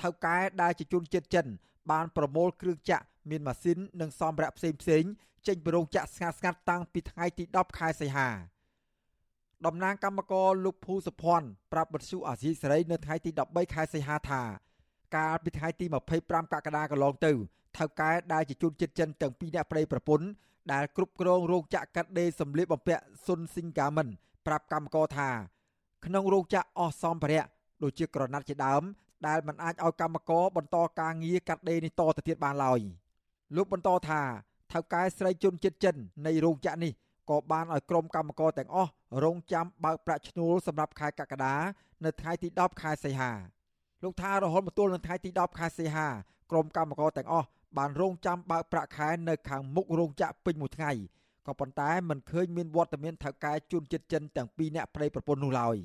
[0.00, 1.46] ថៅកែដែលជាជនជាតិចិន
[1.90, 5.04] បានប្រមូលគ្រឿងចាក់មានម៉ាស៊ីននិងសម្ភារៈផ្សេងផ្សេង
[5.46, 8.28] ចេញពីរោងចក្រស្ងាត់ស្ងាត់តាំងពីថ្ងៃទី10ខែសីហា
[9.66, 14.42] តំណាងកម្មករលោកភូសុភ័ណ្ឌប្រាប់បទសុអាស៊ីសេរីនៅថ្ងៃទី13ខែសីហាថា
[15.16, 15.86] កាលពីថ្ងៃទី
[16.18, 17.32] 25កក្កដាកន្លងទៅ
[17.78, 20.26] ថៅកែដែលជាជនជាតិចិនទាំងពីរអ្នកប្តីប្រពន្ធ
[20.72, 24.08] ដែលគ្រប់គ្រងរោងចក្រកាត់ដេរសម្លៀកបំពាក់ស៊ុនស៊ីងហ្គាមិន
[24.46, 25.30] ប្រាប់កម្មករថា
[26.04, 27.44] ក្នុងរោងចក្រអស់សម្ភារៈ
[27.82, 28.82] ដូចជាក្រណាត់ជាដើម
[29.26, 32.80] ដែលមិនអាចឲ្យកម្មករបន្តការងារកាត់ដេរនេះតទៅទៀតបានឡើយ
[33.56, 34.20] លោកបន្តថា
[34.72, 35.96] ថៅកែស្រីជនជាតិចិន
[36.26, 36.92] នៃរោងចក្រនេះ
[37.30, 38.90] ក៏បានឲ្យក្រុមកម្មករទាំងអស់
[39.24, 41.54] រងចាំបើកប្រាក់ឈ្នួលសម្រាប់ខែកក្កដា
[42.04, 43.32] នៅថ្ងៃទី10ខែសីហា
[44.04, 46.08] លោកថារហូតមកទល់នឹងថ្ងៃទី10ខែសីហា
[46.50, 47.48] ក្រុមកម្មករទាំងអស់
[47.78, 50.92] បានរងចាំបើកប្រាក់ខែនៅខាងមុខរោងចក្រពេញមួយថ្ងៃ
[51.46, 55.76] ក៏ប៉ុន្តែមិនឃើញមានវត្តមានថៅកែជួនចិត្តចិនទាំងពីរអ្នកប្តីប្រពន្ធនោះឡើយ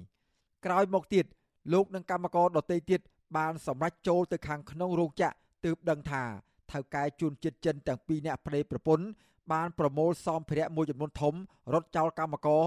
[0.65, 1.25] ក្រោយមកទៀត
[1.73, 3.01] លោកនិងកម្មករដទៃទៀត
[3.37, 6.23] បានសម្រេចចូលទៅខាងក្នុងរោងចក្រទើបដឹងថា
[6.71, 9.05] ថៅកែជួនចិត្តចិនទាំងពីរអ្នកប្តីប្រពន្ធ
[9.51, 11.33] បានប្រមូលសម្ភារៈមួយចំនួនធំ
[11.73, 12.65] រត់ចោលកម្មករ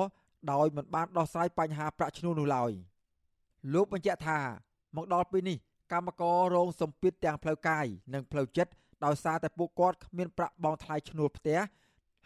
[0.53, 2.71] ដោយមិនបានដោះស្រាយបញ្ហាប្រាក់ឈ្នួលនោះឡើយ
[3.75, 4.39] លោកបញ្ជាក់ថា
[4.97, 5.57] មកដល់ពេលនេះ
[5.93, 8.73] កម្មកររងសម្ពាធទាំងផ្លូវកាយនិងផ្លូវចិត្ត
[9.05, 11.59] ដោយសារតែពួកគាត់គ្មានប្រាក់បង់ថ្លៃឈ្នួលផ្ទះ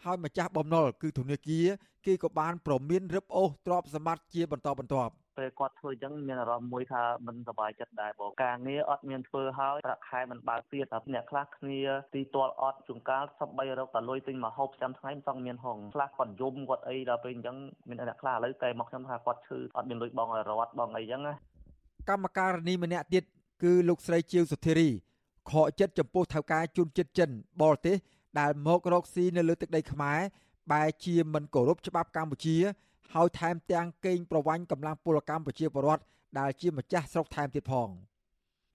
[0.03, 1.67] ហើយម្ចាស់បំណុលគឺធនាគារ
[2.05, 11.79] គេក៏បានប្រមានរឹបអូសទ្រព្យសម្បត្តិជាបន្តបន្ទាប់ពេលគាត់ធ្វើអញ្ចឹងមានអារម្មណ៍មួយថាមិនសប្បាយចិត្តដែរបងការងារអត់មានធ្វើហើយប្រាក់ខែមិនបើកទៀតតែអ្នកខ្លះគ្នា
[12.13, 17.57] ទីទាល់អត់ជួនកាលសប្បាយរកតែលុយទិញមកហូបចាំថ្ងៃមិនចង់មានហងខ្លះគាត់យំគាត់អីដល់ពេលអញ្ចឹង
[17.89, 21.35] មានអ្នកខ្លះឥឡូវតែមកខ្ញុំថាគាត់ឈឺអត់មានលុយបងឲ្យរត់បងអីអញ្ចឹងណា
[22.09, 23.23] កម្មការនីម្នាក់ទៀត
[23.63, 24.89] គឺលោកស្រីជាវសុធារី
[25.49, 27.29] ខកចិត្តចំពោះថៅកែជួនចិត្តចិន
[27.61, 27.97] បរទេស
[28.39, 30.19] ដែលមករកស៊ីនៅលើទឹកដីខ្មែរ
[30.71, 32.57] បែជាមិនគោរពច្បាប់កម្ពុជា
[33.13, 36.03] ហើយថែមទាំងកេងប្រវ័ញ្ចកម្លាំងពលកម្មប្រជាពលរដ្ឋ
[36.39, 37.89] ដែលជាម្ចាស់ស្រុកថែមទៀតផង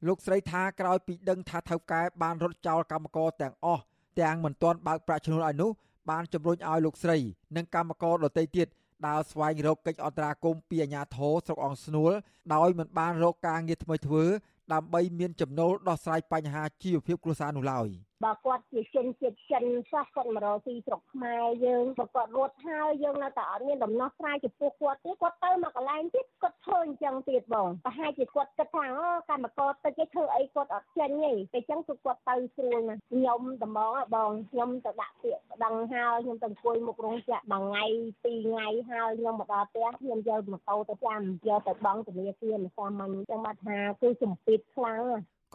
[0.06, 3.82] លោកស្រីថាក្រោយពីដឹងថាថៅកែបានរត់ចោលកម្មករទាំងអស់
[4.20, 5.70] ទាំងមិនទាន់បើកប្រាក់ឈ្នួលឲ្យនោះ
[6.10, 7.18] បានជំរុញឲ្យលោកស្រី
[7.56, 8.68] និងកម្មករដទៃទៀត
[9.07, 12.12] ដើរស្វែងរកកិច្ចអន្តរាគមន៍ពីអាជ្ញាធរស្រុកអង្គស្នួល
[12.55, 14.24] ដោយមិនបានរកការងារថ្មីធ្វើ
[14.72, 17.88] ដើម្បីមានចំណូលដោះស្រាយបញ្ហាជីវភាពគ្រួសារនោះឡើយ។
[18.24, 37.84] បើគាត់ជាជនជាតិចិនសោះគាត់មករកទីស្រុកខ្មែរយើងបើគាត់រត់ហើយយើងនៅតែអត់មានដំណោះស្រាយចំពោះគាត់ទេគាត់ទៅមកកន្លែងទៀតគាត់ធ្វើអញ្ចឹងទៀតបងប្រហែលជាគាត់គិតថាអូកម្មករតិចឯងធ្វើអីគាត់អត់ចេញទេតែអញ្ចឹងគឺគាត់ទៅស្រួលណាស់ខ្ញុំដំបងបងខ្ញុំទៅដាក់ពាក្យប្តឹងហើយខ្ញុំទៅអង្គុយមុខរោងចក្រមួយថ្ងៃ
[38.24, 45.02] ពីរថ្ងៃហើយខ្ញុំមកដល់ផ្ទះខ្ញុំយកម៉ូតូទៅចាំយកទៅបង់ធនាគារមិនសាមញ្ញអញ្ចឹងបាត់ថាគឺជំពិតខ្លាំង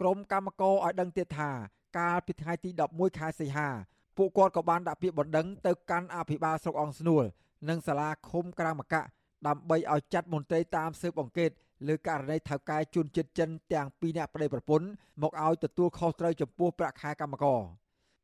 [0.00, 3.68] ក្រុមកម្មករឲ្យដឹងទៀតថា កាលពីថ្ងៃទី11ខែសីហា
[4.16, 7.24] ពួកគាត់ក៏បានដាក់ពាក្យបណ្ដឹងទៅកាន់អភិបាលស្រុកអង្គស្នួល
[7.68, 9.02] និងសាលាឃុំក្រាមកៈ
[9.46, 11.50] ដើម្បីឲ្យចាត់មន្ត្រីតាមស៊ើបអង្កេត
[11.88, 14.86] លើករណីថៅកែជួនចិត្តចិនទាំងពីរអ្នកប្តីប្រពន្ធ
[15.22, 17.60] មកឲ្យទទួលខុសត្រូវចំពោះប្រាក់ខែកម្មករ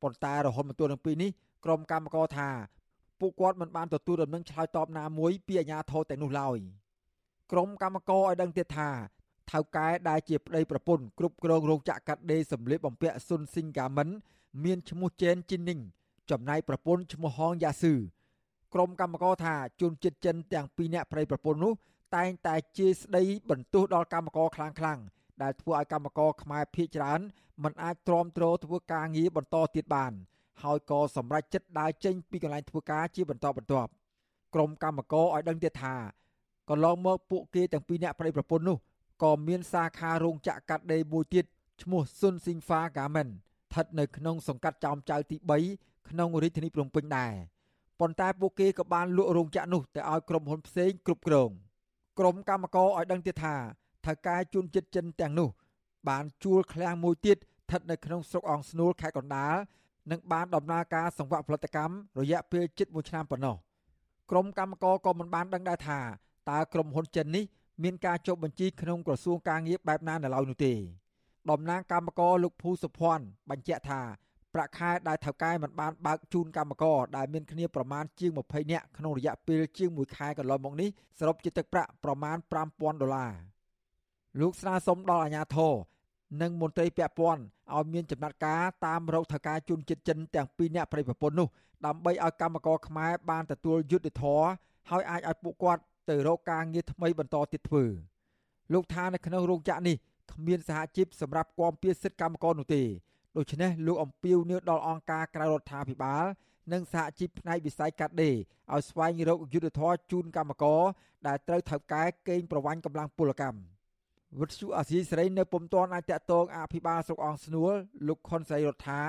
[0.03, 1.31] ប៉ុន្តែរហូតមកទល់នឹងពេលនេះ
[1.65, 2.49] ក្រុមកម្មករថា
[3.21, 6.59] ពួកគាត់មិនបានទទួលដំណឹងឆ្លើយតបណាមួយពីអាជ្ញាធរទាំងនោះឡើយ
[7.53, 8.91] ក្រុមកម្មករឲ្យដឹងទៀតថា
[9.51, 14.09] ថៅកែដែលជាប្តីប្រពន្ធគ្រប់គ្រងរោងចក្រកាត់ដេរសម្លៀកបំពាក់ស៊ុនស៊ីងហ្គាមិន
[14.64, 15.80] មានឈ្មោះជេនជីននីង
[16.30, 17.95] ចំណែកប្រពន្ធឈ្មោះហងយ៉ាស៊ឺ
[18.74, 21.72] ក្រុមកម្មករថាជនជាតិចិនទាំងពីរនាក់ប្តីប្រពន្ធនោះ
[22.16, 25.05] តែងតែជេរស្ដីបន្ទោសដល់កម្មករខ្លាំងៗ
[25.42, 27.20] ដែលធ្វើឲ្យកម្មករខ្មែរភៀសច្រើន
[27.62, 30.12] មិនអាចទ្រាំទ្រធ្វើការងារបន្តទៀតបាន
[30.62, 33.90] ហើយក៏សម្រេចចិត្តដើរចេញពីកន្លែងធ្វើការជាបន្តបន្ទាប់
[34.55, 35.95] ក្រុមកម្មករឲ្យដឹងទៀតថា
[36.70, 38.78] កន្លងមកពួកគេទាំងពីរនាក់ប្តីប្រពន្ធនោះ
[39.23, 41.45] ក៏មានសាខារោងចក្រកាត់ដេរមួយទៀត
[41.83, 45.37] ឈ្មោះស៊ុនស៊ីងហ្វាហ្គាមិនស្ថិតនៅក្នុងសង្កាត់ចោមចៅទី
[45.73, 47.33] 3ក្នុងរាជធានីភ្នំពេញដែរ
[48.01, 51.51] ប៉ុន្តែពួកគេក៏បានលក់រោងចក្រនោះទៅឲ្យក្រុមហ៊ុនផ្សេងគ្រប់គ្រង
[52.19, 53.55] ក្រុមកម្មករឲ្យដឹងទៀតថា
[54.07, 55.49] ថៅកែជួនចិត្តចិនទាំងនោះ
[56.09, 59.55] បានជួលឃ្លាំងមួយទៀតស្ថិតនៅក្នុងស្រុកអង្គស្នួលខេត្តកណ្ដាល
[60.11, 63.57] និងបានដំណើរការសង្វាក់ផលិតកម្មរយៈពេលជិត1ឆ្នាំប៉ុណ្ណោះ
[64.31, 66.01] ក្រុមកម្មករក៏មិនបានដឹងដែរថា
[66.51, 67.45] តើក្រុមហ៊ុនចិននេះ
[67.83, 70.72] មានការចុះបញ្ជីក្នុងក្រសួងការងារបែបណានៅឡើយនោះទេ
[71.51, 74.01] តំណាងកម្មករលោកភូសុភ័ណ្ឌបញ្ជាក់ថា
[74.55, 82.37] ប្រាក់ខែដែលថៅកែមិនបានបើកជូនកម្មករដែលមានគ្នាប្រមាណជាង20នាក់ក្នុងរយៈពេលជាង1ខែកន្លងមកនេះសរុបជាទឹកប្រាក់ប្រមាណ
[82.68, 83.33] 5000ដុល្លារ
[84.41, 85.75] លោកស្នើសុំដល់អាជ្ញាធរ
[86.43, 87.43] និងមន្ត្រីពាក់ព័ន្ធ
[87.75, 91.49] ឲ្យមានចំណាត់ការតាមរោគថៅកែជូនចិត្តចិនទាំងពីរនាក់ប្រិយប្រពន្ធនោះ
[91.87, 94.47] ដើម្បីឲ្យកម្មករខ្មែរបានទទួលយុត្តិធម៌
[94.91, 97.84] ហើយអាចឲ្យពួកគាត់ ទៅរកការងារថ្មីបន្តទៀតធ្វើ
[98.72, 99.96] លោកថានៅក្នុងរោងចក្រនេះ
[100.32, 102.82] គ្មានសហជីពសម្រាប់គាំពៀសិទ្ធិកម្មករនោះទេ
[103.36, 106.24] ដូច្នេះលោកអំពីវនៅដល់អង្គការក្រៅរដ្ឋាភិបាល
[106.72, 108.36] និងសហជីពផ្នែកវិស័យកាត់ដេរ
[108.72, 110.82] ឲ្យស្វែងរកយុទ្ធធរជូនកម្មករ
[111.26, 113.61] ដែលត្រូវថៅកែកេងប្រវ័ញ្ចកម្លាំងពលកម្ម
[114.40, 117.72] វិទ្យុអាស៊ីសេរីនៅពុំទាន់អាចតតងអភិបាលស្រុកអង្គស្នួល
[118.09, 119.02] លោកខុនសៃរដ្ឋា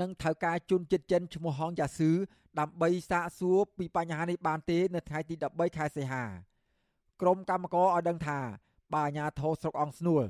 [0.00, 2.12] និងថៅកែជូនចិត្តចិនឈ្មោះហងយ៉ាស៊ឺ
[2.60, 6.24] ដើម្បីសាកសួរពីបញ្ហានេះបានទេ នៅថ្ងៃទី13ខែសីហា
[7.20, 8.38] ក្រមកម្មករឲ្យដឹងថា
[8.92, 10.22] បើអាជ្ញាធរស្រុកអង្គស្នួល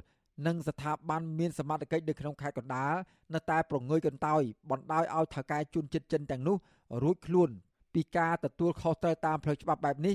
[0.46, 2.94] និងស្ថាប័នមានសមត្ថកិច្ចនៅក្នុងខេត្តកណ្ដាល
[3.34, 6.56] នៅតែប្រងើយកន្តើយបណ្ដោយឲ្យថៅកែជួនចិត្តចិនទាំងនោះ
[7.02, 7.50] រួចខ្លួន
[7.94, 10.14] ពីការទទួលខុសត្រូវតាមផ្លូវច្បាប់បែបនេះ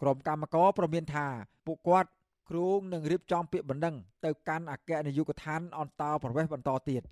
[0.00, 1.26] ក្រុមកម្មការប្រមានថា
[1.66, 2.08] ពួកគាត់
[2.50, 7.02] គ្រងនឹងរៀបចំពាក្យបណ្ដឹងទៅកាន់អគ្គនាយកដ្ឋានអន្តរប្រវេសន៍បន្តទៀត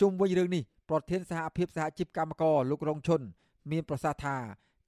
[0.00, 3.20] ជុំវិញរឿងនេះ ប្រធានសហភាពសហជីពកម្មករលោករងឈុន
[3.70, 4.36] មានប្រសាសន៍ថា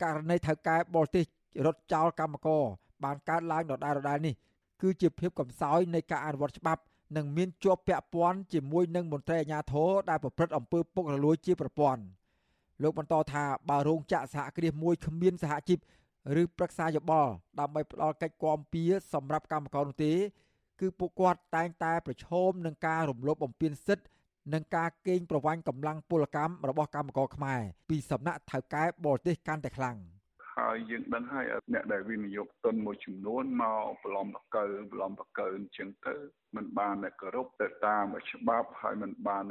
[0.03, 1.25] ករណីថៅកែបរទេស
[1.67, 2.63] រត់ចោលកម្មករ
[3.05, 4.35] បានកើតឡើងដដែលៗនេះ
[4.83, 6.83] គឺជាភាពកំសោយនៃការអនុវត្តច្បាប់
[7.17, 12.03] និងមានជាប់ពាក់ព័ន្ធជាមួយនឹងមន្ត្រីអាជ្ញាធរដែលប្រព្រឹត្តអំពើពុករលួយជាប្រព័ន្ធ
[12.83, 15.79] លោកបន្តថាបើរោងចក្រសហគ្រាសមួយគ្មានសហជីព
[16.41, 18.83] ឬប្រឹក្សាយោបល់ដើម្បីផ្ដល់កិច្ចគាំពៀ
[19.13, 20.13] សម្រាប់កម្មករនោះទេ
[20.81, 24.07] គឺពួកគាត់តែងតែប្រឈមនឹងការរំលោភបំពានសិទ្ធិ
[24.53, 29.99] និងការកេងប្រវ័ញ្ចកម្លាំងពលកម្មរបស់កម្មករខ្មែរពីសំណាក់ថៅកែបរទេសកាន់តែខ្លាំង។
[30.59, 31.45] ហើយយើងដឹងហើយ
[31.75, 36.15] អ្នកដែលវិនិយោគទុនមួយចំនួនមកប្រឡំបកើប្រឡំបកើអញ្ចឹងទៅ
[36.57, 39.45] មិនបានគោរពទៅតាមច្បាប់ហើយមិនបាន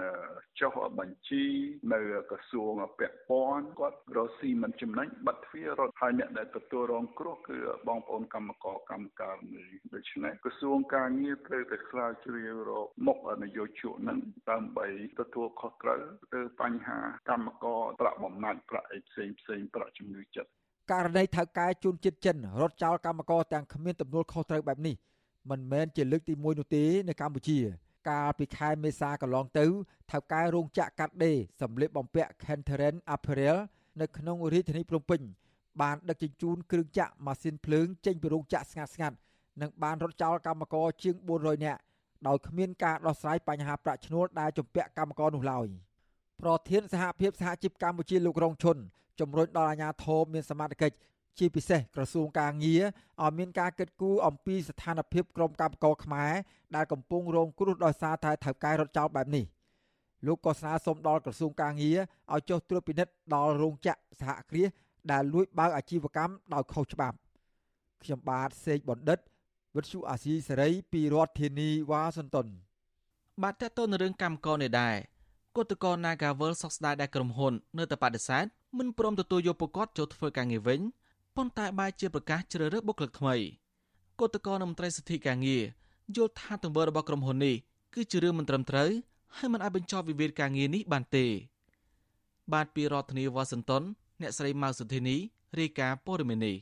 [0.59, 1.45] ចុះបញ្ជី
[1.93, 1.99] នៅ
[2.31, 14.19] ក្រសួងពាក់ព័ន្ធគាត់រកស៊ីមិនចំណេញបាត់ទ្វាររត់ហើយអ្នកដែលទទួលរងគ្រោះគឺបងប្អូនកម្មករកម្មការនីដូច្នេះក្រសួងការងារត្រូវតែស្រាវជ្រាវរកមុខនយោជកនឹង
[14.51, 14.87] ដើម្បី
[15.19, 16.01] ទទួលខុសត្រូវ
[16.33, 20.51] លើបញ្ហាកម្មករប្រាក់បំណាច់ប្រាក់អីផ្សេងផ្សេងប្រាក់ជំនួយចិត្ត
[20.91, 24.95] ករណីថៅកែជួនជាតិចិនរត់ចោលកម្មករទាំងគ្មានទំនួលខុសត្រូវបែបនេះ
[25.49, 27.59] មិនមែនជាលើកទី1នោះទេនៅកម្ពុជា
[28.09, 29.65] កាលពីខែមេសាកន្លងទៅ
[30.11, 33.57] ថៅកែរោងចក្រកាត់ដេរសម្លៀកបំពាក់ Kentheren Apparel
[34.01, 35.21] នៅក្នុងរាជធានីភ្នំពេញ
[35.81, 39.15] បានដឹកជញ្ជូនគ្រឿងចក្រម៉ាស៊ីនភ្លើងចេញពីរោងចក្រស្ងាត់ស្ងាត់
[39.61, 41.81] និងបានរត់ចោលកម្មករជាង400នាក់
[42.27, 45.67] ដោយគ្មានការដោះស្រាយបញ្ហាប្រាក់ឈ្នួលដែលជំពាក់កម្មករនោះឡើយ
[46.41, 48.77] ប្រធានសហភាពសហជីពកម្ពុជាលោករងឈុន
[49.19, 50.95] ជំរុញដល់អាជ្ញាធរមានសមត្ថកិច្ច
[51.39, 52.83] ជាពិសេសក្រសួងការងារ
[53.23, 56.33] ឲ្យមានការកិត្តគូអំពីស្ថានភាពក្រុមកម្មករខ្មែរ
[56.75, 59.45] ដែលកំពុងរងគ្រោះដោយសារតែថៅកែរត់ចោលបែបនេះ
[60.25, 61.97] លោកក៏ស្នើសុំដល់ក្រសួងការងារ
[62.33, 64.69] ឲ្យចុះត្រួតពិនិត្យដល់រោងចក្រសហគ្រាស
[65.11, 67.17] ដែលលួចបើកអាជីវកម្មដោយខុសច្បាប់
[68.03, 69.19] ខ្ញុំបាទសេកបណ្ឌិត
[69.75, 72.47] វិទ្យុអាស៊ីសេរីពីរដ្ឋធានីវ៉ាស៊ីនតោន
[73.43, 74.95] បាទតើតើនៅរឿងកម្មករនេះដែរ
[75.55, 78.45] គឧតកោ Nagavel សោកស្ដាយដែលក្រុមហ៊ុន នៅតែបដិសេធ
[78.77, 80.79] មិនព្រមទទួលយកពួកគាត់ចូលធ្វើការងារវិញ
[81.37, 83.35] ប៉ុន្តែបែរជាប្រកាសជ្រើសរើសបុគ្គលិកថ្មី
[84.19, 85.63] គឧតកោនិងមន្ត្រីសិទ្ធិការងារ
[86.15, 87.55] យល់ថាទង្វើរបស់ក្រុមហ៊ុននេះ
[87.93, 88.89] គឺជារឿងមិនត្រឹមត្រូវ
[89.35, 91.25] ហើយមិនអាចបញ្ចប់វិវាទការងារនេះបានទេ
[92.53, 93.83] បាទពីរដ្ឋធានីវ៉ាស៊ីនតោន
[94.21, 95.17] អ្នកស្រីម៉ៅសុធីនី
[95.59, 96.55] រាយការណ៍ព័ត៌មាននេះ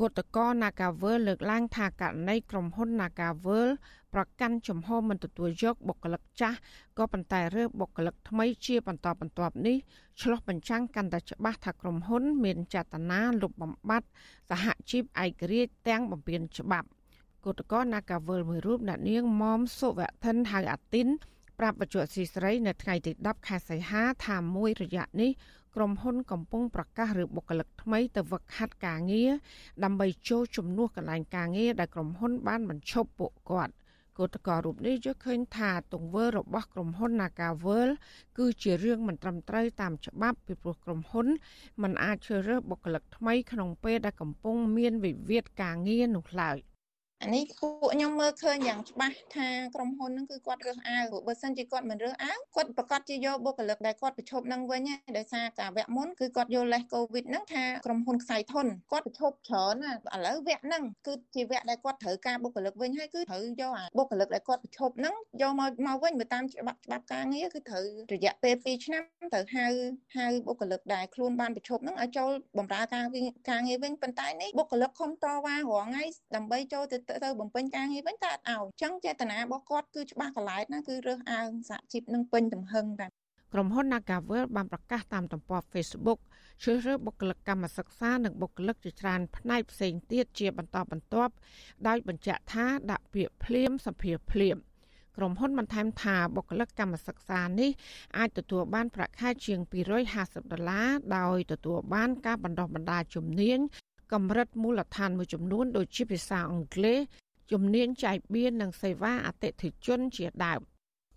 [0.00, 3.68] គឧតកោ Nagavel លើកឡើងថាករណីក្រុមហ៊ុន Nagavel
[4.14, 6.58] ប្រកាន់ជំហរមិនទទួលយកបុគ្គលិកចាស់
[6.98, 9.76] ក៏ប៉ុន្តែរើសបុគ្គលិកថ្មីជាបន្តបន្ទាប់នេះ
[10.20, 14.06] ឆ្លុះបញ្ចាំងកាន់តែច្បាស់ថាក្រុមហ៊ុន មានចេតនាលុបបំបាត់
[14.50, 16.88] សហជីពឯករាជ្យទាំងបំពេញច្បាប់
[17.44, 21.08] គឧតកោ Nagavel មួយរូបអ្នកនាងមុំសុវធិនហៅអាទីន
[21.58, 25.30] ប្រាប់បច្ចុប្បន្នស៊ីស្រីនៅថ្ងៃទី10ខែសីហាថាមួយរយៈនេះ
[25.76, 29.30] ក្រុមហ៊ុនកំពុងប្រកាសឬបុគ្គលិកថ្មីទៅវឹកហាត់ការងារ
[29.84, 33.74] ដើម្បីចូលជំនួសកន្លែងការងារដែលក្រុមហ៊ុនបានបញ្ឈប់ពួកគាត់
[34.18, 37.88] គឧតកោរូបនេះយល់ឃើញថាទង្វើរបស់ក្រុមហ៊ុន Nagavel
[38.38, 41.26] គឺជារឿងមិនត្រឹមត្រូវតាមច្បាប់ពីព្រោះក្រុមហ៊ុន
[41.82, 46.58] មិនអាចជ្រើសរើសបុគ្គលិកថ្មីក្នុងពេលដែលកំពុងមានវិវាទការងារនោះឡើយ។
[47.22, 69.02] អានេះពួកខ្ញុំមើលឃើញយ៉ាងច្បាស់ថាក្រុមហ៊ុនហ្នឹងគឺគាត់រើសអើងព្រោះបើសិនជាគាត់មិនរើសអើងគាត់ប្រកាសជាយកបុគ្គលិកដែលគាត់ប្រឈប់នឹងវិញដោយសារតែវគ្គមុនគឺគាត់យកលេសកូវីដហ្នឹងថាក្រុមហ៊ុនខ្សែធនគាត់ប្រឈប់ច្រើនណាឥឡូវវគ្គហ្នឹងគឺជាវគ្គដែលគាត់ត្រូវការបុគ្គលិកវិញហើយគឺត្រូវយកអាបុគ្គលិកដែលគាត់ប្រឈប់ហ្នឹងយកមកមកវិញបើតាមច្បាប់ច្បាប់ការងារគឺត្រូវរយៈពេល2ឆ្នាំ
[69.32, 69.66] ត្រូវហៅ
[70.16, 73.04] ហៅបុគ្គលិកដែលខ្លួនបានប្រឈប់ហ្នឹងឲ្យចូលបម្រើការ
[73.50, 76.04] ការងារវិញប៉ុន្តែនេះបុគ្គលិកខំតវ៉ារាល់ថ្ងៃ
[76.36, 83.08] ដើម្បីចូលទៅទៅបំពេញការងារវិញតែអត់ឲ្យអញ្ចឹងចេតនារបស់គាត់គឺច្បាស់កន្លែងណាគឺរើសអើងសហជីពនឹងពេញទំហឹងតែ
[83.52, 86.18] ក្រុមហ៊ុន Nagavel បានប្រកាសតាមទំព័រ Facebook
[86.62, 91.32] ជ្រើសរើសបុគ្គលិកកម្មសិក្សានិងបុគ្គលិកជាច្រើនផ្នែកផ្សេងទៀតជាបន្តបន្ទាប់
[91.88, 94.56] ដោយបញ្ជាក់ថាដាក់ពាក្យភ្លាមសភាភ្លាម
[95.16, 97.70] ក្រុមហ៊ុនបន្ថែមថាបុគ្គលិកកម្មសិក្សានេះ
[98.18, 99.60] អាចទទួលបានប្រាក់ខែជាង
[100.06, 103.58] 250ដុល្លារដោយទទួលបានការបណ្ដុះបណ្ដាលជំនាញ
[104.12, 106.98] កម្រិតមូលដ្ឋានមួយចំនួនដូចជាភាសាអង់គ្លេស
[107.52, 110.60] ជំនាញចែកបៀននិងសេវាអតិថិជនជាដើម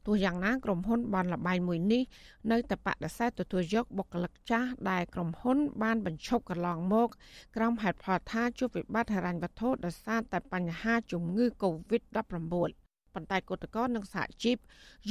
[0.06, 2.04] ទោះយ៉ាងណាក្រុមហ៊ុនបនលបែងមួយនេះ
[2.52, 7.10] នៅតែបដិសេធទទួលយកបុគ្គលិកចាស់ដែលក្រុមហ៊ុនបានបញ្ឈប់កន្លងមក
[7.56, 12.89] ក្រោមហេតុផលថាជួបវិបត្តិហិរញ្ញវត្ថុដោយសារតែបញ្ហាជំងឺ Covid-19
[13.20, 14.58] ប៉ុន្តែគឧតកោនិងសហជីព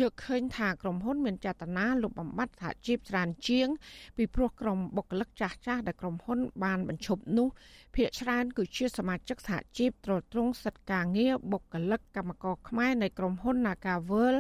[0.01, 3.69] យកឃើញថាក្រុមហ៊ុនមានចេតនាលុបបំបាត់សហជីពច្រើនជាង
[4.17, 7.49] ពីព្រោះក្រុមបុគ្គលិកចាស់ចាស់ដែលក្រុមហ៊ុនបានបញ្ឈប់នោះ
[7.95, 14.35] ភាគច្រើនគឺជាសមាជិកសហជីពត្រួតត្រងសិទ្ធិការងារបុគ្គលិកកម្មករខ្មែរនៃក្រុមហ៊ុន Nagavel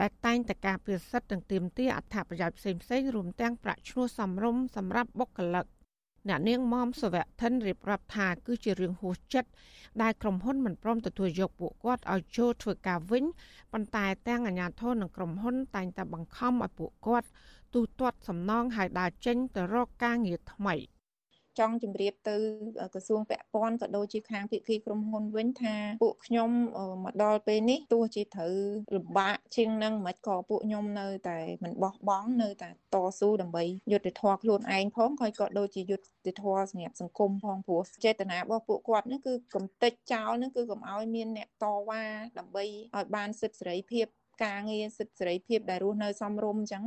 [0.00, 5.66] ដែលតែងតែការពារសិទ្ធិទាំងទាមទារអត្ថប្រយោជន៍ផ្សេងៗរួមទាំងប្រាក់ឈ្នួលសមរម្យសម្រាប់បុគ្គលិក
[6.28, 9.50] អ្នកនាងមុំសវៈធិនរៀបរាប់ថាគឺជារឿងហួសចិត្ត
[10.02, 13.24] ដែលក្រុមហ៊ុនមិនព្រមទទួលយកពួកគាត់ឲ្យចូលធ្វើការវិញ
[13.72, 17.28] ប៉ុន្តែទាំងអាជ្ញាធរនិងក្រុមហ៊ុនតែងតែបង្ខំឲ្យពួកគាត់
[17.74, 20.74] ទូទាត់សំណងឲ្យដើរចេញទៅរកការងារថ្មី។
[21.58, 22.36] ចង់ជម្រាបទៅ
[22.94, 26.50] ក្រសួងពាក់ព័ន្ធក៏ដូចជាខាងភាគីក្រុមហ៊ុនវិញថាពួកខ្ញុំ
[27.04, 28.54] មកដល់ពេលនេះទោះជាត្រូវ
[28.96, 42.02] លំបាកជាងនឹងមិនក៏ពួកខ្ញុំនៅតែមិនបោះបង់នៅតែតស៊ូដើម្បីយុត្តិធម៌ខ្លួនឯងផងហើយក៏ដូចជាយុត្តិធម៌សម្រាប់សង្គមផងព្រោះចេតនារបស់ពួកគាត់នេះគឺកំតិចចោលនេះគឺកុំឲ្យមានអ្នកតវ៉ា
[42.38, 44.06] ដើម្បីឲ្យបានសិទ្ធិសេរីភាព
[44.44, 46.84] ការងារសិទ្ធិសេរីភាពដែលរស់នៅសមរម្យអញ្ចឹង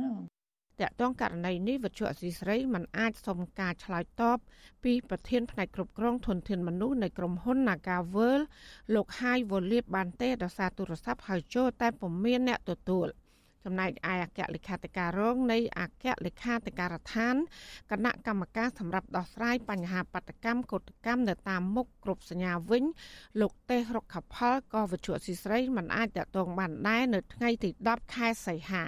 [0.80, 4.38] តកតងករណីនេះវិទ្យុអសីស្រីមិនអាចសុំការឆ្លើយតប
[4.84, 8.40] ពីប្រធានផ្នែកគ្រប់គ្រងធនធានមនុស្សនៃក្រុមហ៊ុន Nagavel
[8.94, 13.08] លោកហាយវូលៀបបានទេដោយសារទូរស័ព្ទហៅចូលតែពុំមានអ្នកទទួល
[13.64, 17.34] ចំណែកឯអគ្គលេខាធិការរងនៃអគ្គលេខាធិការដ្ឋាន
[17.90, 22.84] គណៈកម្មការសម្រាប់ដោះស្រាយបញ្ហាបដកម្មកោតកម្មនៅតាមមុខគ្រប់សញ្ញាវិញ
[23.40, 28.84] លោកទេសរុកខផលក៏វិទ្យុស៊ីស្រីមិនអាចតតងបានដែរនៅថ្ងៃទី10ខែសីហា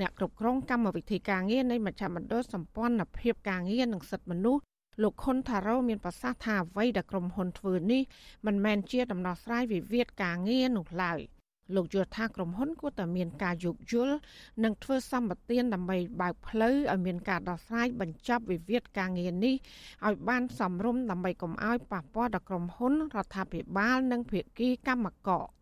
[0.00, 4.62] អ្នកគ្រប់គ្រងកម្មវិធីការងារនៃមជ្ឈមណ្ឌលសម្ព័ន្ធភាពការងារនិងសិទ្ធិមនុស្ស
[5.02, 8.02] លោកខុនថារ៉ូមានប្រសាសន៍ថាអ្វីដែលក្រុមហ៊ុនធ្វើនេះ
[8.46, 11.20] មិនមែនជាដំណោះស្រាយវិវាទការងារនោះឡើយ
[11.76, 14.16] លោកយល់ថាក្រុមហ៊ុនគួរតែមានការយោគយល់
[14.64, 19.54] និងធ្វើសម្បទានដើម្បីបើកផ្លូវឲ្យមានការដោះស្រាយបញ្ចប់វិវាទការងារនេះ
[20.06, 25.57] ឲ្យបានសមរម្យដើម្បីកុំឲ្យប៉ះពាល់ដល់ក្រុមហ៊ុនរដ្ឋាភិបាលនិងភាគីកម្មករ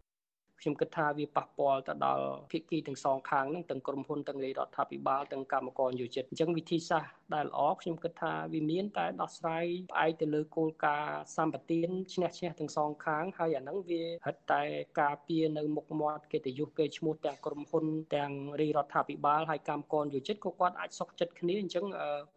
[0.61, 14.63] ខ្ញុំគិតថាវាប៉ះពាល់ទៅដល់ភាគីទាំងសងខាងហ្នឹងទាំងក្រុមហ៊ុនទាំងរាជរដ្ឋាភិបាលទាំងកម្មករយោជិតអញ្ចឹងវិធីសាស្ត្រដែលល្អខ្ញុំគិតថាវាមានតែដោះស្រាយផ្អែកទៅលើគោលការណ៍សម្បទានឈ្នះឈ្នះទាំងសងខាងហើយអាហ្នឹងវាហិតតែ
[15.01, 21.85] ការពារនៅមុខមាត់កិត្តិយសគេឈ្មោះទាំងក្រុមហ៊ុនទាំងរាជរដ្ឋាភិបាលហើយកម្មករយោជិតក៏គាត់អាចសុខចិត្តគ្នាអញ្ចឹង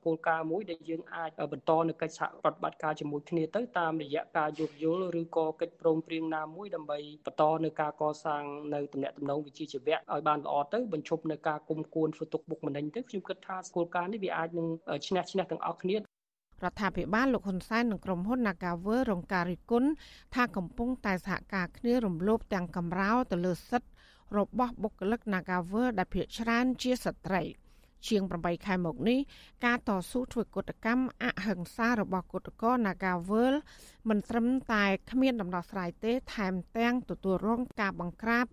[0.06, 14.68] គោលការណ៍មួយដែលយើងអាចបន្តនៅកិច្ចសហប្រតិបត្តិការជាមួយគ្នាទៅតាមរយៈការយោគយល់ឬក៏កិច្ចព្រមព្រៀងណាមួយដើម្បីបន្តនៅការកសាងនៅតំណែងតំណងវិជ្ជាជីវៈឲ្យបានល្អទៅបញ្ឈប់នៅការគុំគួនធ្វើទុកបុកម្នេញទៅខ្ញុំគិតថាគោលការណ៍នេះវាអាចនឹង
[15.08, 16.00] ឈ្នះឈ្នះទាំងអស់គ្នារ
[16.72, 19.90] ដ្ឋាភិបាលលោកហ៊ុនសែននិងក្រុមហ៊ុន Nagawer រងការរិះគន់
[20.36, 23.90] ថាកំពុងតែសហការគ្នារំលោភទាំងកំរោលទៅលើសិទ្ធិ
[24.38, 27.44] របស់បុគ្គលិក Nagawer ដែលភាគច្រើនជាស្ត្រី
[28.08, 29.20] ជាង8ខែមកនេះ
[29.66, 33.54] ការតស៊ូធ្វើកុតកម្មអហិង្សារបស់គុតកោ Nagawal
[34.10, 38.46] មិនត្រឹមតែគ្មានដំណោះស្រាយទេ ថែមទាំងទទួលរងការបង្ក្រាប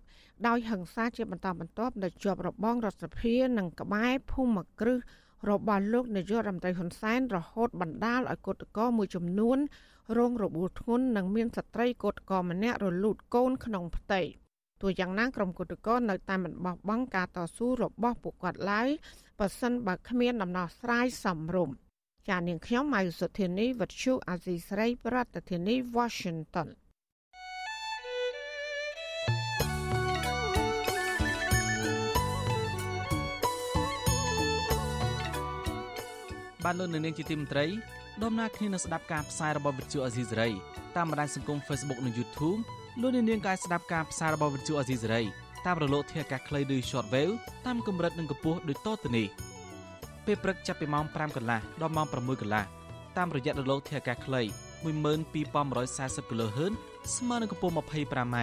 [0.47, 4.99] ដោយហិង្សាជាបន្តបន្ទាប់នៅជាប់របងរដ្ឋសភានិងក្បែរភូមិគ្រឹះ
[5.49, 9.57] របស់លោកនាយករដ្ឋមន្ត្រីហ៊ុនសែនរហូតបណ្ដាលឲ្យគុតកោមួយចំនួន
[10.17, 14.21] រងរបួសធ្ងន់និងមានស្ត្រីគុតកោម្នាក់រលូតកូនក្នុងផ្ទៃ
[14.81, 18.89] ទោះយ៉ាងណាក្រុមគុតកោនៅតែមិនបោះបង់ការតស៊ូរបស់ពួកគាត់ឡើយ
[19.39, 21.75] បើសិនបើគ្មានដំណោះស្រាយសមរម្យ
[22.29, 26.67] ចានាងខ្ញុំម៉ៃសុធានីវັດឈូអាស៊ីស្រីប្រធានាធិបតី Washington
[36.67, 37.65] បានលោកនៅនាងជាទីមន្ត្រី
[38.23, 40.49] ដំណើរគ្នានឹងស្ដាប់ការផ្សាយរបស់វិទ្យុអាស៊ីសេរី
[40.95, 42.59] តាមបណ្ដាញសង្គម Facebook និង YouTube
[43.01, 45.21] លោកនៅនាងក៏អាចស្ដាប់ការផ្សាយរបស់វិទ្យុអាស៊ីសេរី
[45.65, 47.33] តាមរលកធាតុអាកាសខ្លីឬ Shortwave
[47.65, 49.27] តាមកម្រិតនិងកម្ពស់ដូចតទៅនេះ
[50.25, 52.63] ពេលព្រឹកចាប់ពីម៉ោង5កន្លះដល់ម៉ោង6កន្លះ
[53.17, 54.41] តាមរយៈរលកធាតុអាកាសខ្លី
[54.83, 56.73] 12140 kHz
[57.15, 58.37] ស្មើនឹងកម្ពស់ 25m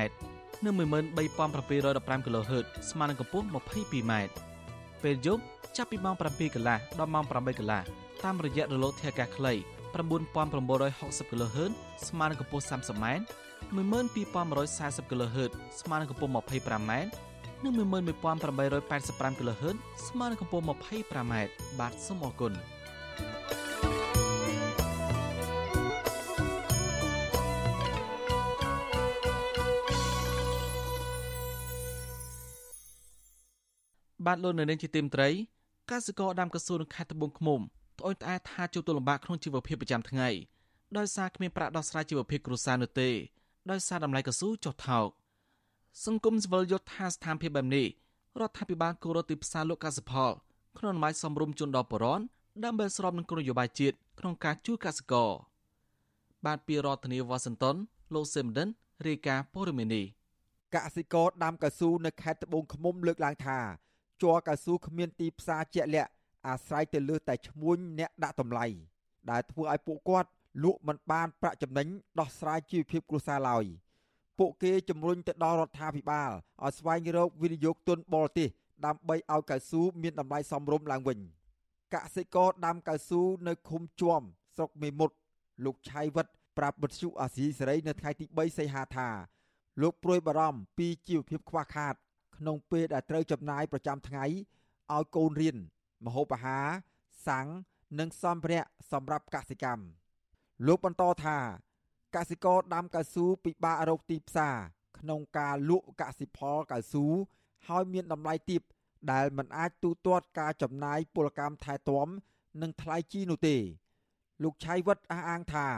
[0.64, 4.12] និង13715 kHz ស្មើនឹងកម្ពស់ 22m
[5.02, 5.42] ពេលយប់
[5.76, 9.52] ចាប់ពីម៉ោង7កន្លះដល់ម៉ោង8កន្លះ តាមរយៈរលកធាតុអាកាសខ្លី
[9.94, 11.72] 9960 kHz
[12.08, 13.06] ស្មើនឹងកម្ពស់ 30m
[13.76, 16.92] 12140 kHz ស្មើនឹងកម្ពស់ 25m
[17.64, 19.76] និង11885 kHz
[20.08, 21.34] ស្មើនឹងកម្ពស់ 25m
[21.78, 22.52] បាទសូមអរគុណ
[34.26, 35.28] បាទលោកនៅនាងជាទីមត្រី
[35.90, 37.62] កសិករដាំកស៊ូនៅខេត្តត្បូងឃ្មុំ
[37.98, 40.28] ត្អូញត្អែថាជួបទុលំបាកក្នុងជីវភាពប្រចាំថ្ងៃ
[40.96, 43.10] ដោយសារគ្មានប្រាក់ដោះស្រាយជីវភាពគ្រួសារនោះទេ
[43.70, 45.08] ដោយសារតម្លៃកស៊ូចុះថោក
[46.04, 47.86] សង្គមស៊ីវិលយល់ថាស្ថានភាពបែបនេះ
[48.40, 50.30] រដ្ឋាភិបាលគោរពទីផ្សារលក់កសិផល
[50.78, 52.24] ក្នុងនយោបាយសំរុំជូនដល់ប្រជាពលរដ្ឋ
[52.64, 55.30] ដើម្បីស្របនឹងគោលនយោបាយជាតិក្នុងការជួយកសិករ
[56.44, 57.76] បាទពីរដ្ឋធានីវ៉ាស៊ីនតោន
[58.14, 58.68] លោកសេមដិន
[59.06, 60.04] រាយការណ៍ព័ត៌មាននេះ
[60.74, 63.58] កសិករដាំកស៊ូនៅខេត្តត្បូងឃ្មុំលើកឡើងថា
[64.22, 66.10] ជ័រកៅស៊ូគ្មានទីផ្សារជាក់លាក់
[66.48, 68.66] អាស្រ័យទៅលើតែឈ្មួញអ្នកដាក់តម្លៃ
[69.30, 70.30] ដែលធ្វើឲ្យពួកគាត់
[70.64, 71.86] លក់មិនបានប្រាក់ចំណេញ
[72.20, 73.64] ដោះស្រាយជីវភាពគ្រួសារឡើយ
[74.38, 76.30] ពួកគេជំរុញទៅដល់រដ្ឋាភិបាល
[76.64, 78.48] ឲ្យស្វែងរកវិនិយោគទុនបរទេស
[78.86, 81.18] ដើម្បីឲ្យកៅស៊ូមានតម្លៃសមរម្យឡើងវិញ
[81.94, 84.22] កសិករដាំកៅស៊ូនៅឃុំជួម
[84.56, 85.14] ស្រុកមេមត់
[85.64, 86.26] លោកឆៃវិត
[86.58, 89.08] ប្រាប់វិទ្យុអាស៊ីសេរីនៅថ្ងៃទី3សីហាថា
[89.82, 91.94] លោកព្រួយបារម្ភពីជីវភាពខ្វះខាត
[92.36, 94.24] ក្នុងពេលដែលត្រូវចំណាយប្រចាំថ្ងៃ
[94.94, 95.56] ឲ្យកូនរៀន
[96.04, 96.66] មហូបអាហារ
[97.26, 97.46] សាំង
[97.98, 99.84] និងសម្ភារៈសម្រាប់កសិកម្ម
[100.66, 101.38] លោកបន្តថា
[102.16, 104.56] កសិករដាំកៅស៊ូពិបាករកទីផ្សារ
[104.98, 107.06] ក្នុងការលក់កសិផលកៅស៊ូ
[107.66, 108.62] ហើយមានតម្លៃទាប
[109.12, 112.08] ដែលមិនអាចទូទាត់ការចំណាយពលកម្មថែទាំ
[112.62, 113.56] និងថ្លៃជីនោះទេ
[114.42, 115.68] លោកឆៃវិតអះអាងថា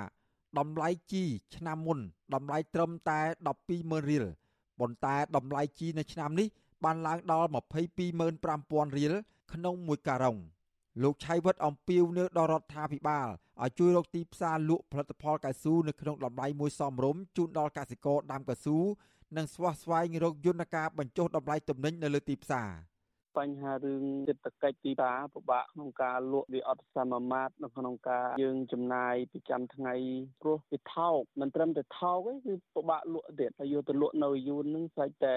[0.59, 1.24] តម្លៃជី
[1.57, 1.99] ឆ្នាំមុន
[2.35, 3.20] តម្លៃត្រឹមតែ
[3.64, 4.24] 120,000រៀល
[4.81, 6.47] ប៉ុន្តែតម្លៃជីនៅឆ្នាំនេះ
[6.85, 7.49] បានឡើងដល់
[8.03, 9.14] 225,000រៀល
[9.53, 10.37] ក្នុងមួយការុង
[11.03, 13.29] លោកឆៃវិតអំពាវនាវដល់រដ្ឋាភិបាល
[13.63, 18.79] ឲ្យជួយរកទីផ្សារលក់ផលិតផលកៅស៊ូនៅក្នុងតម្លៃមួយសមរម្យជូនដល់កសិករដាំកៅស៊ូ
[19.37, 22.71] និងស្វះស្វែងរកយន្តការបញ្ចុះតម្លៃទំនិញនៅលើទីផ្សារ។
[23.39, 29.95] បញ្ហារឿងសេដ្ឋកិច្ចទីផ្សារពិបាកក្នុងការលក់វាអត់សមមាត្រនៅក្នុងការយើងចំណាយប្រចាំថ្ងៃ
[30.43, 35.37] ព្រោះវាថោកមិនត្រឹមតែថោកទេគឺពិបាកលក់ទៀតហើយយកទៅលក់នៅយូននឹងស្អែកតែ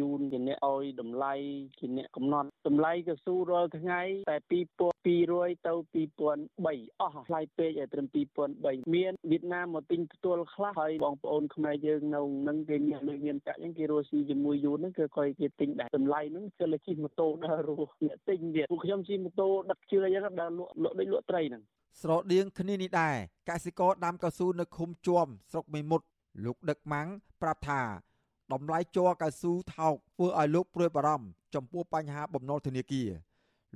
[0.00, 1.34] យូនជាអ្នកឲ្យតម្លៃ
[1.78, 4.36] ជាអ្នកកំណត់តម្លៃកស៊ូរាល់ថ្ងៃតែ
[5.00, 5.72] 2200ទៅ
[6.04, 8.06] 2003អស់ថ្លៃពេកឲ្យត្រឹម
[8.50, 21.62] 2003មានវៀតណាមមកទិញផ្ទាល់ខ្លះហើយបងប្អូនខ្មែរយើងនៅនឹងគេមានលុយមានកាក់អញ្ចឹងគេរស់ស៊ីជាមួយយូនហ្នឹងគឺគាត់គេទិញដែរតម្លៃហ្នឹងគឺលើជិះម៉ូតូដើររស់អ្នកទិញទៀតពួកខ្ញុំជិះម៉ូតូដឹកជឿអញ្ចឹងដើរលក់លក់ដូចលក់ត្រីហ្នឹង
[22.00, 23.16] ស្រដៀងគ្នានេះដែរ
[23.50, 26.06] កសិករដាំកៅស៊ូនៅឃុំជួមស្រុកមេមត់
[26.44, 27.08] លោកដឹកម៉ាំង
[27.42, 27.82] ប្រាប់ថា
[28.52, 33.10] តម្លៃជ័រកៅស៊ូថោកធ្វើឲ្យលោកព្រួយបារម្ភចំពោះបញ្ហាបំណុលធនាគារ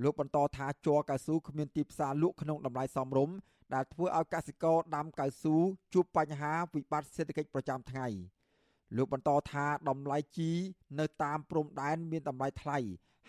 [0.02, 3.36] លោកបន្តថាជ័រកៅស៊ូគ្មានទីផ្សារលក់ក្នុងតម្លៃសមរម្យ
[3.74, 5.56] ដែលធ្វើឲ្យកសិករដាំកៅស៊ូ
[5.94, 8.06] ជួបបញ្ហាវិបត្តិសេដ្ឋកិច្ចប្រចាំថ្ងៃ
[8.96, 10.50] លោកបន្តថាតម្លៃជី
[11.00, 12.78] នៅតាមព្រំដែនមានតម្លៃថ្លៃ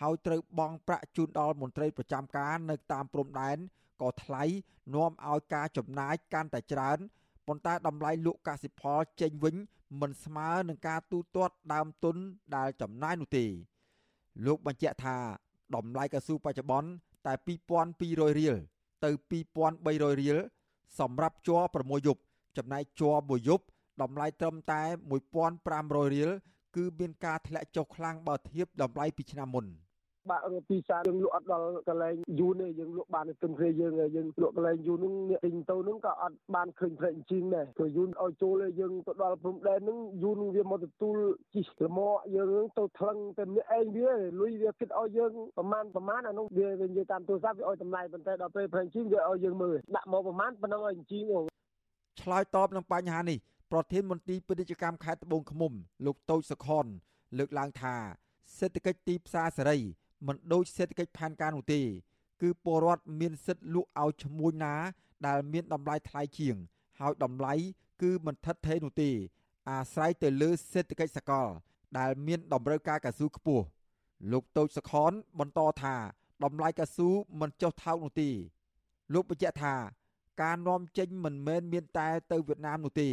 [0.02, 3.58] ហើយត្រូវបង់ប្រាក់ជូនដល់មន្ត្រីប្រចាំការនៅតាមព្រំដែន
[4.02, 4.44] ក៏ថ្លៃ
[4.96, 6.98] នាំឲ្យការចំណាយកាន់តែច្រើន
[7.48, 9.56] ប៉ុន្តែតម្លៃលក់កសិផលចេញវិញ
[10.02, 12.16] មិនស្មើនឹងការទូទាត់ដើមទុន
[12.56, 13.46] ដែលចំណាយនោះទេ
[14.46, 15.18] លោកបញ្ជាក់ថា
[15.76, 16.90] តម្លៃកស៊ូបច្ចុប្បន្ន
[17.26, 17.34] តែ
[17.86, 18.56] 2200រៀល
[19.04, 19.10] ទៅ
[19.66, 20.38] 2300រៀល
[21.00, 22.22] សម្រាប់ជ័រ6យប់
[22.58, 23.66] ចំណែកជ័រមួយយប់
[24.02, 24.82] តម្លៃត្រឹមតែ
[25.50, 26.30] 1500រៀល
[26.76, 29.66] គឺមានការធ្លាក់ចុះខ្លាំងបើធៀបតម្លៃពីឆ្នាំមុន
[30.30, 41.18] បាក់រត់ទីផ្សារយើងលក់អត់ដល់កន្លែងយូរទេយើងលក់បានទឹមគ្នាយើងយើងលក់កន្លែងយូរហ្នឹងអ្នកទិញទៅហ្នឹងក៏អត់បានឃើញផ្លែអញ្ជីងដែរព្រោះយូរឲ្យចូលយើងទៅដល់ព្រំដែនហ្នឹងយូរនឹងវាមកទទួល
[41.54, 44.10] ជីលមកយើងហ្នឹងទៅថ្លឹងតែម្នាក់ឯងវា
[44.40, 51.24] លុយវាគិតឲ្យយើងប្រមាណប្រមាណអានោះវានិយាយតាមទូរស័ព្ទវាឲ្យតម្លៃប៉ុន្តែដល់ពេលផ្លែអញ្ជីងវាឲ្យយើងមើលដាក់មកប្រមាណប៉ុណ្ណឹងឲ្យអញ្ជីង
[52.22, 53.38] ឆ្លើយតបនឹងបញ្ហានេះ
[53.72, 55.72] ប្រធានមន្ត្រីពាណិជ្ជកម្មខេត្តត្បូងឃ្មុំ
[56.06, 56.86] លោកតូចសុខុន
[57.38, 57.96] លើកឡើងថា
[58.58, 59.78] សេដ្ឋកិច្ចទីផ្សារសេរី
[60.28, 61.82] មិនដូចសេដ្ឋកិច្ចផែនការនោះទេ
[62.42, 64.76] គឺពលរដ្ឋមានសិទ្ធិលក់ឲ្យឈ្មួញណា
[65.28, 66.56] ដែលមានតម្លៃថ្លៃជាង
[67.00, 67.54] ហើយតម្លៃ
[68.02, 69.12] គឺមិនថិតថេរនោះទេ
[69.70, 71.48] អាស្រ័យទៅលើសេដ្ឋកិច្ចសកល
[71.98, 73.66] ដែលមានតម្រូវការកស៊ូខ្ពស់
[74.32, 75.96] លោកតូចសខនបន្តថា
[76.44, 77.10] តម្លៃកស៊ូ
[77.42, 78.30] មិនចុះថោកនោះទេ
[79.14, 79.76] លោកបញ្ជាក់ថា
[80.42, 83.10] ការនាំចេញមិនមែនមានតែទៅវៀតណាមនោះទេ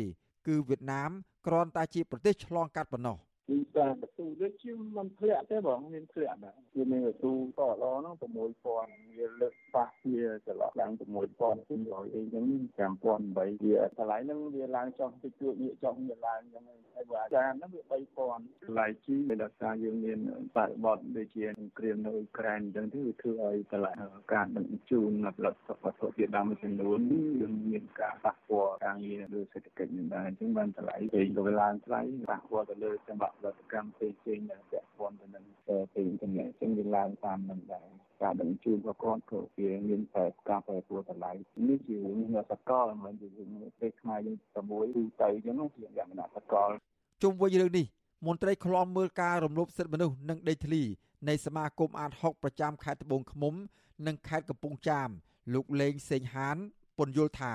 [0.47, 1.11] គឺវៀតណាម
[1.47, 3.17] គ្រាន់តែជាប្រទេសឆ្លងកាត់ប៉ុណ្ណោះ។
[3.49, 10.91] ពីតាមបន្ទូដូចជាមិនធ្លាក់ទេបងមានធ្លាក់ដែរគឺមានបន្ទូតឡហ្នឹង6000វាលើកប៉ះវាចន្លោះឡើង
[11.53, 12.45] 6200អីចឹង
[12.79, 16.65] 5008វាតម្លៃហ្នឹងវាឡើងចុះតិចតួចវាចុះវាឡើងចឹង
[16.95, 20.19] ហើយបើអាចារ្យហ្នឹងវា3000តម្លៃជីមានដោយសារយើងមាន
[20.57, 21.45] បរិបទដូចជា
[21.79, 23.93] គ្រាមនៅអ៊ុយក្រែនចឹងទៅវាធ្វើឲ្យតម្លៃ
[24.33, 26.99] ការដឹកជញ្ជូនផលិតវត្ថុធាតុដើមមួយចំនួន
[27.41, 37.89] យើងមានការប៉ះពាល់ការងារលើសេដ្ឋកិច្ចនេះដែរអញ្ចឹងបានតម្លៃពេលទៅឡើងថ្លៃប៉ះពាល់ទៅលើចង្វាក់ផលិតកម្មផ្សេងផ្សេងដែលពាក់ព័ន្ធទៅនឹងពេលអ៊ីនធឺណិតអញ្ចឹងវាឡើងតាមនឹងដែរ
[38.23, 41.33] ការដឹកជញ្ជូនរបស់គាត់ក៏វាមានតែការប្រែប្រួលតម្លៃ
[41.69, 42.19] នេះជារឿង
[42.51, 43.49] សកលមិនជារឿង
[43.81, 46.71] ពេលខ្មែរយើងប្រមួយទូទៅអញ្ចឹងជាលក្ខណៈសកល
[47.23, 47.87] ជុំវិញរឿងនេះ
[48.27, 50.83] មន្ត្រីឃ្លាំមើលការរំលោភសិទ្ធិមនុស្សនិងដេកធ្លី
[51.29, 53.55] នៃសមាគមអាត6ប្រចាំខេត្តត្បូងឃ្មុំ
[54.07, 55.09] និងខេត្តកំពង់ចាម
[55.55, 56.57] លោកលេងសេងហាន
[56.99, 57.55] ពន្យល់ថា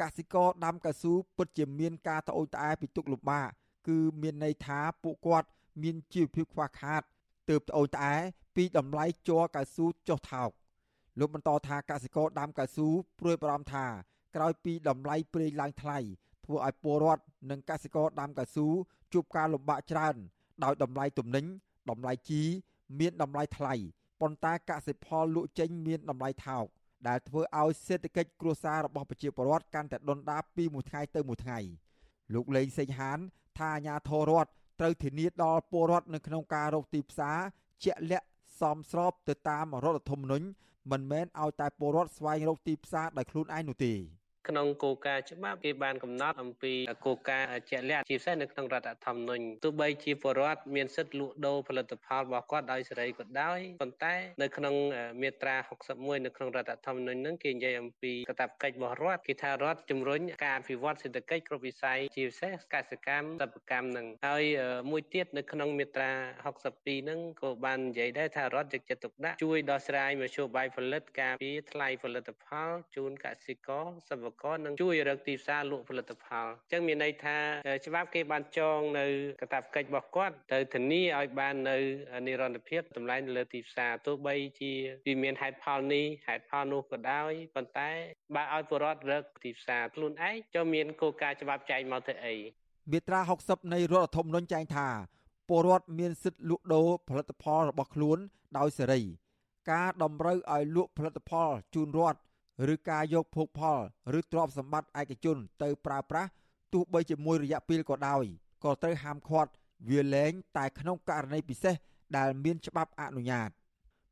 [0.00, 3.50] កសិករដាំកៅស៊ូពិតជាមានការត្អូញត្អែពីទុកលំបាក
[3.88, 5.48] គឺមានន័យថាពួកគាត់
[5.82, 7.02] មានជីវភាពខ្វះខាត
[7.48, 8.14] ទើបត្អូញត្អែ
[8.56, 10.50] ពីតម្លៃជ័រកៅស៊ូចុះថោក
[11.18, 12.88] លោកបន្តថាកសិករដាំកៅស៊ូ
[13.20, 13.86] ព្រួយបារម្ភថា
[14.36, 15.98] ក្រោយពីតម្លៃប្រេងឡើងថ្លៃ
[16.44, 18.66] ធ្វើឲ្យពលរដ្ឋនិងកសិករដាំកៅស៊ូ
[19.12, 20.14] ជួបការលំបាកច្រើន
[20.64, 21.44] ដោយតម្លៃទំនិញ
[21.90, 22.42] តម្លៃជី
[22.98, 23.74] មានតម្លៃថ្លៃ
[24.20, 26.66] ប៉ុន្តែកសិផលលក់ចេញមានតម្លៃថោក
[27.08, 31.58] ដែលធ្វើឲ្យសេដ្ឋកិច្ចគ្រួសាររបស់ប្រជាពលរដ្ឋកាន់តែដុនដាបពីមួយថ្ងៃទៅមួយថ្ងៃ
[32.34, 33.18] លោកលេងសេងហាន
[33.58, 34.50] ថាអាញាធររដ្ឋ
[34.80, 37.38] ត្រូវធានាដល់ពលរដ្ឋនៅក្នុងការរកទីផ្សារ
[37.84, 38.26] ជាក់លាក់
[38.60, 40.46] សមស្របទៅតាមរដ្ឋធម្មនុញ្ញ
[40.90, 43.92] មិនមែនឲ្យតែពលរដ្ឋស្វែងរកទីផ្សារដោយខ្លួនឯងនោះទេ
[44.48, 46.72] ក្នុងគោលការណ៍ច្បាប់គេបានកំណត់អំពី
[47.06, 54.74] គោលការណ៍ជាក់លាក់ជាពិសេសនៅក្នុងរដ្ឋធម្មនុញ្ញទោះបីជាពលរដ្ឋមានសិទ្ធិលក់ដូរផលិតផលរបស់គាត់ដោយសេរីក៏ដោយប៉ុន្តែនៅក្នុង
[55.22, 55.56] មាត្រា
[55.90, 64.44] 61នៅក្នុងរដ្ឋធម្មនុញ្ញហ្នឹងគេនិយាយអំពីកាតព្វកិច្ចរបស់រដ្ឋគេថារដ្ឋជំរុញការអភិវឌ្ឍសេដ្ឋកិច្ចគ្រប់វិស័យជាពិសេសកសិកម្មសិប្បកម្មហ្នឹងហើយ
[64.90, 66.10] មួយទៀតនៅក្នុងមាត្រា
[66.44, 77.38] 62ហ្នឹងក៏បាននិយាយដែរថារដ្ឋយកចិត្តទុកដាក់ជួយដោះស្រាយមធ្យោបាយផលិតការពារថ្លៃផលិតផលជូនកសិករសិប្បករនឹងជួយរកទីផ្សារលក់ផលិតផលអញ្ចឹងមានន័យថា
[77.86, 79.06] ច្បាប់គេបានចងនៅ
[79.40, 81.76] កាតព្វកិច្ចរបស់គាត់ទៅធានាឲ្យបាននៅ
[82.26, 84.72] និរន្តរភាពតម្លៃនៅលើទីផ្សារទោះបីជា
[85.06, 87.90] វាមានហេតុផលនេះហេតុផលនោះក៏ដោយប៉ុន្តែ
[88.34, 92.36] បើឲ្យពលរដ្ឋរកទីផ្សារខ្លួនឯងចុះមានគោលការណ៍ច្បាប់ចែងមកទៅអី
[92.92, 94.88] មាត្រា60នៃរដ្ឋធម្មនុញ្ញចែងថា
[95.48, 98.18] ពលរដ្ឋមានសិទ្ធិលក់ដូរផលិតផលរបស់ខ្លួន
[98.58, 99.02] ដោយសេរី
[99.72, 102.18] ការតម្រូវឲ្យលក់ផលិតផលជូនរដ្ឋ
[102.72, 103.80] ឬការយកភោគផល
[104.18, 106.30] ឬទ្រព្យសម្បត្តិឯកជនទៅប្រើប្រាស់
[106.72, 108.24] ទោះបីជាមួយរយៈពេលក៏ដោយ
[108.64, 109.50] ក៏ត្រូវហាមឃាត់
[109.88, 111.74] វាលែងតែក្នុងករណីពិសេស
[112.16, 113.50] ដែលមានច្បាប់អនុញ្ញាត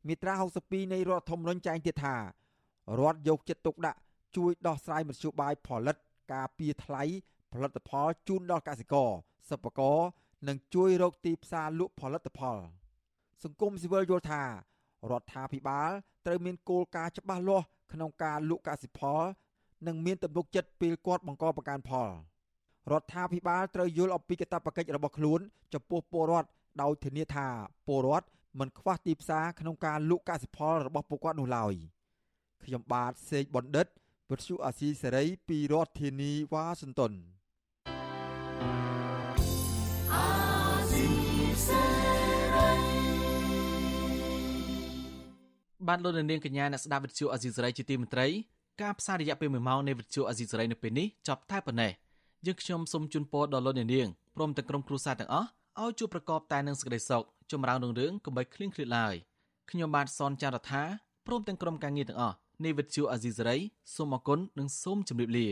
[0.07, 0.35] មាត្រា
[0.65, 2.17] 62នៃរដ្ឋធម្មនុញ្ញចែងទៀតថា
[3.01, 3.99] រដ្ឋយកចិត្តទុកដាក់
[4.37, 5.97] ជួយដោះស្រាយមធ្យោបាយផលិត
[6.33, 7.03] ការពារថ្លៃ
[7.53, 9.11] ផលិតផលជូនដល់កសិករ
[9.51, 9.99] សិប្បករ
[10.49, 12.59] និងជួយរកទីផ្សារលក់ផលិតផល
[13.45, 14.43] សង្គមស៊ីវិលយល់ថា
[15.11, 15.91] រដ្ឋាភិបាល
[16.27, 19.23] ត្រូវមានគោលការណ៍ច្បាស់លាស់ ក្នុងការលក់កសិផល
[19.87, 22.11] និងមានទំនុកចិត្តពេលគាត់បង្កប្រកាន់ផល
[22.93, 25.41] រដ្ឋាភិបាលត្រូវយល់អំពីកាតព្វកិច្ចរបស់ខ្លួន
[25.75, 26.49] ចំពោះពលរដ្ឋ
[26.83, 27.47] ដោយធានាថា
[27.87, 28.27] ពលរដ្ឋ
[28.59, 31.75] មិនខ្វះទីផ្សារក្នុងការលក់កសិផលរបស់ពួកគាត់នោះឡើយ
[32.65, 33.87] ខ្ញុំបាទសេកបណ្ឌិត
[34.31, 37.13] វិទ្យុអាស៊ីសេរីពីរដ្ឋធានីវ៉ាស៊ីនតោន
[45.89, 48.29] បានលោកនាងកញ្ញាអ្នកស្ដាប់វិទ្យុអេស៊ីសរ៉ៃជាទីមេត្រី
[48.83, 51.93] ការផ្សាយរយៈពេល1ម៉ោងនៃវិទ្យុអេស៊ីសរ៉ៃនៅពេលនេះចប់តែប៉ុណ្ណេះ
[52.47, 55.49] យើងខ្ញុំសូមជូនពរដល់លោកនាងព្រមទាំងក្រុមគ្រួសារទាំងអស់
[55.81, 59.15] ឲ្យជួបប្រកបតែនឹងសេចក្តីសុខចម្រើនរុងរឿងកុំបីឃ្លៀងឃ្លាតឡើយ
[59.71, 60.83] ខ្ញុំបាទសនចាររថា
[61.27, 63.57] ព្រមទាំងក្រុមការងារទាំងអស់នៃវិទ្យុអេស៊ីសរ៉ៃ
[63.95, 65.49] សូមអគុណនិងសូមជម្រាបលា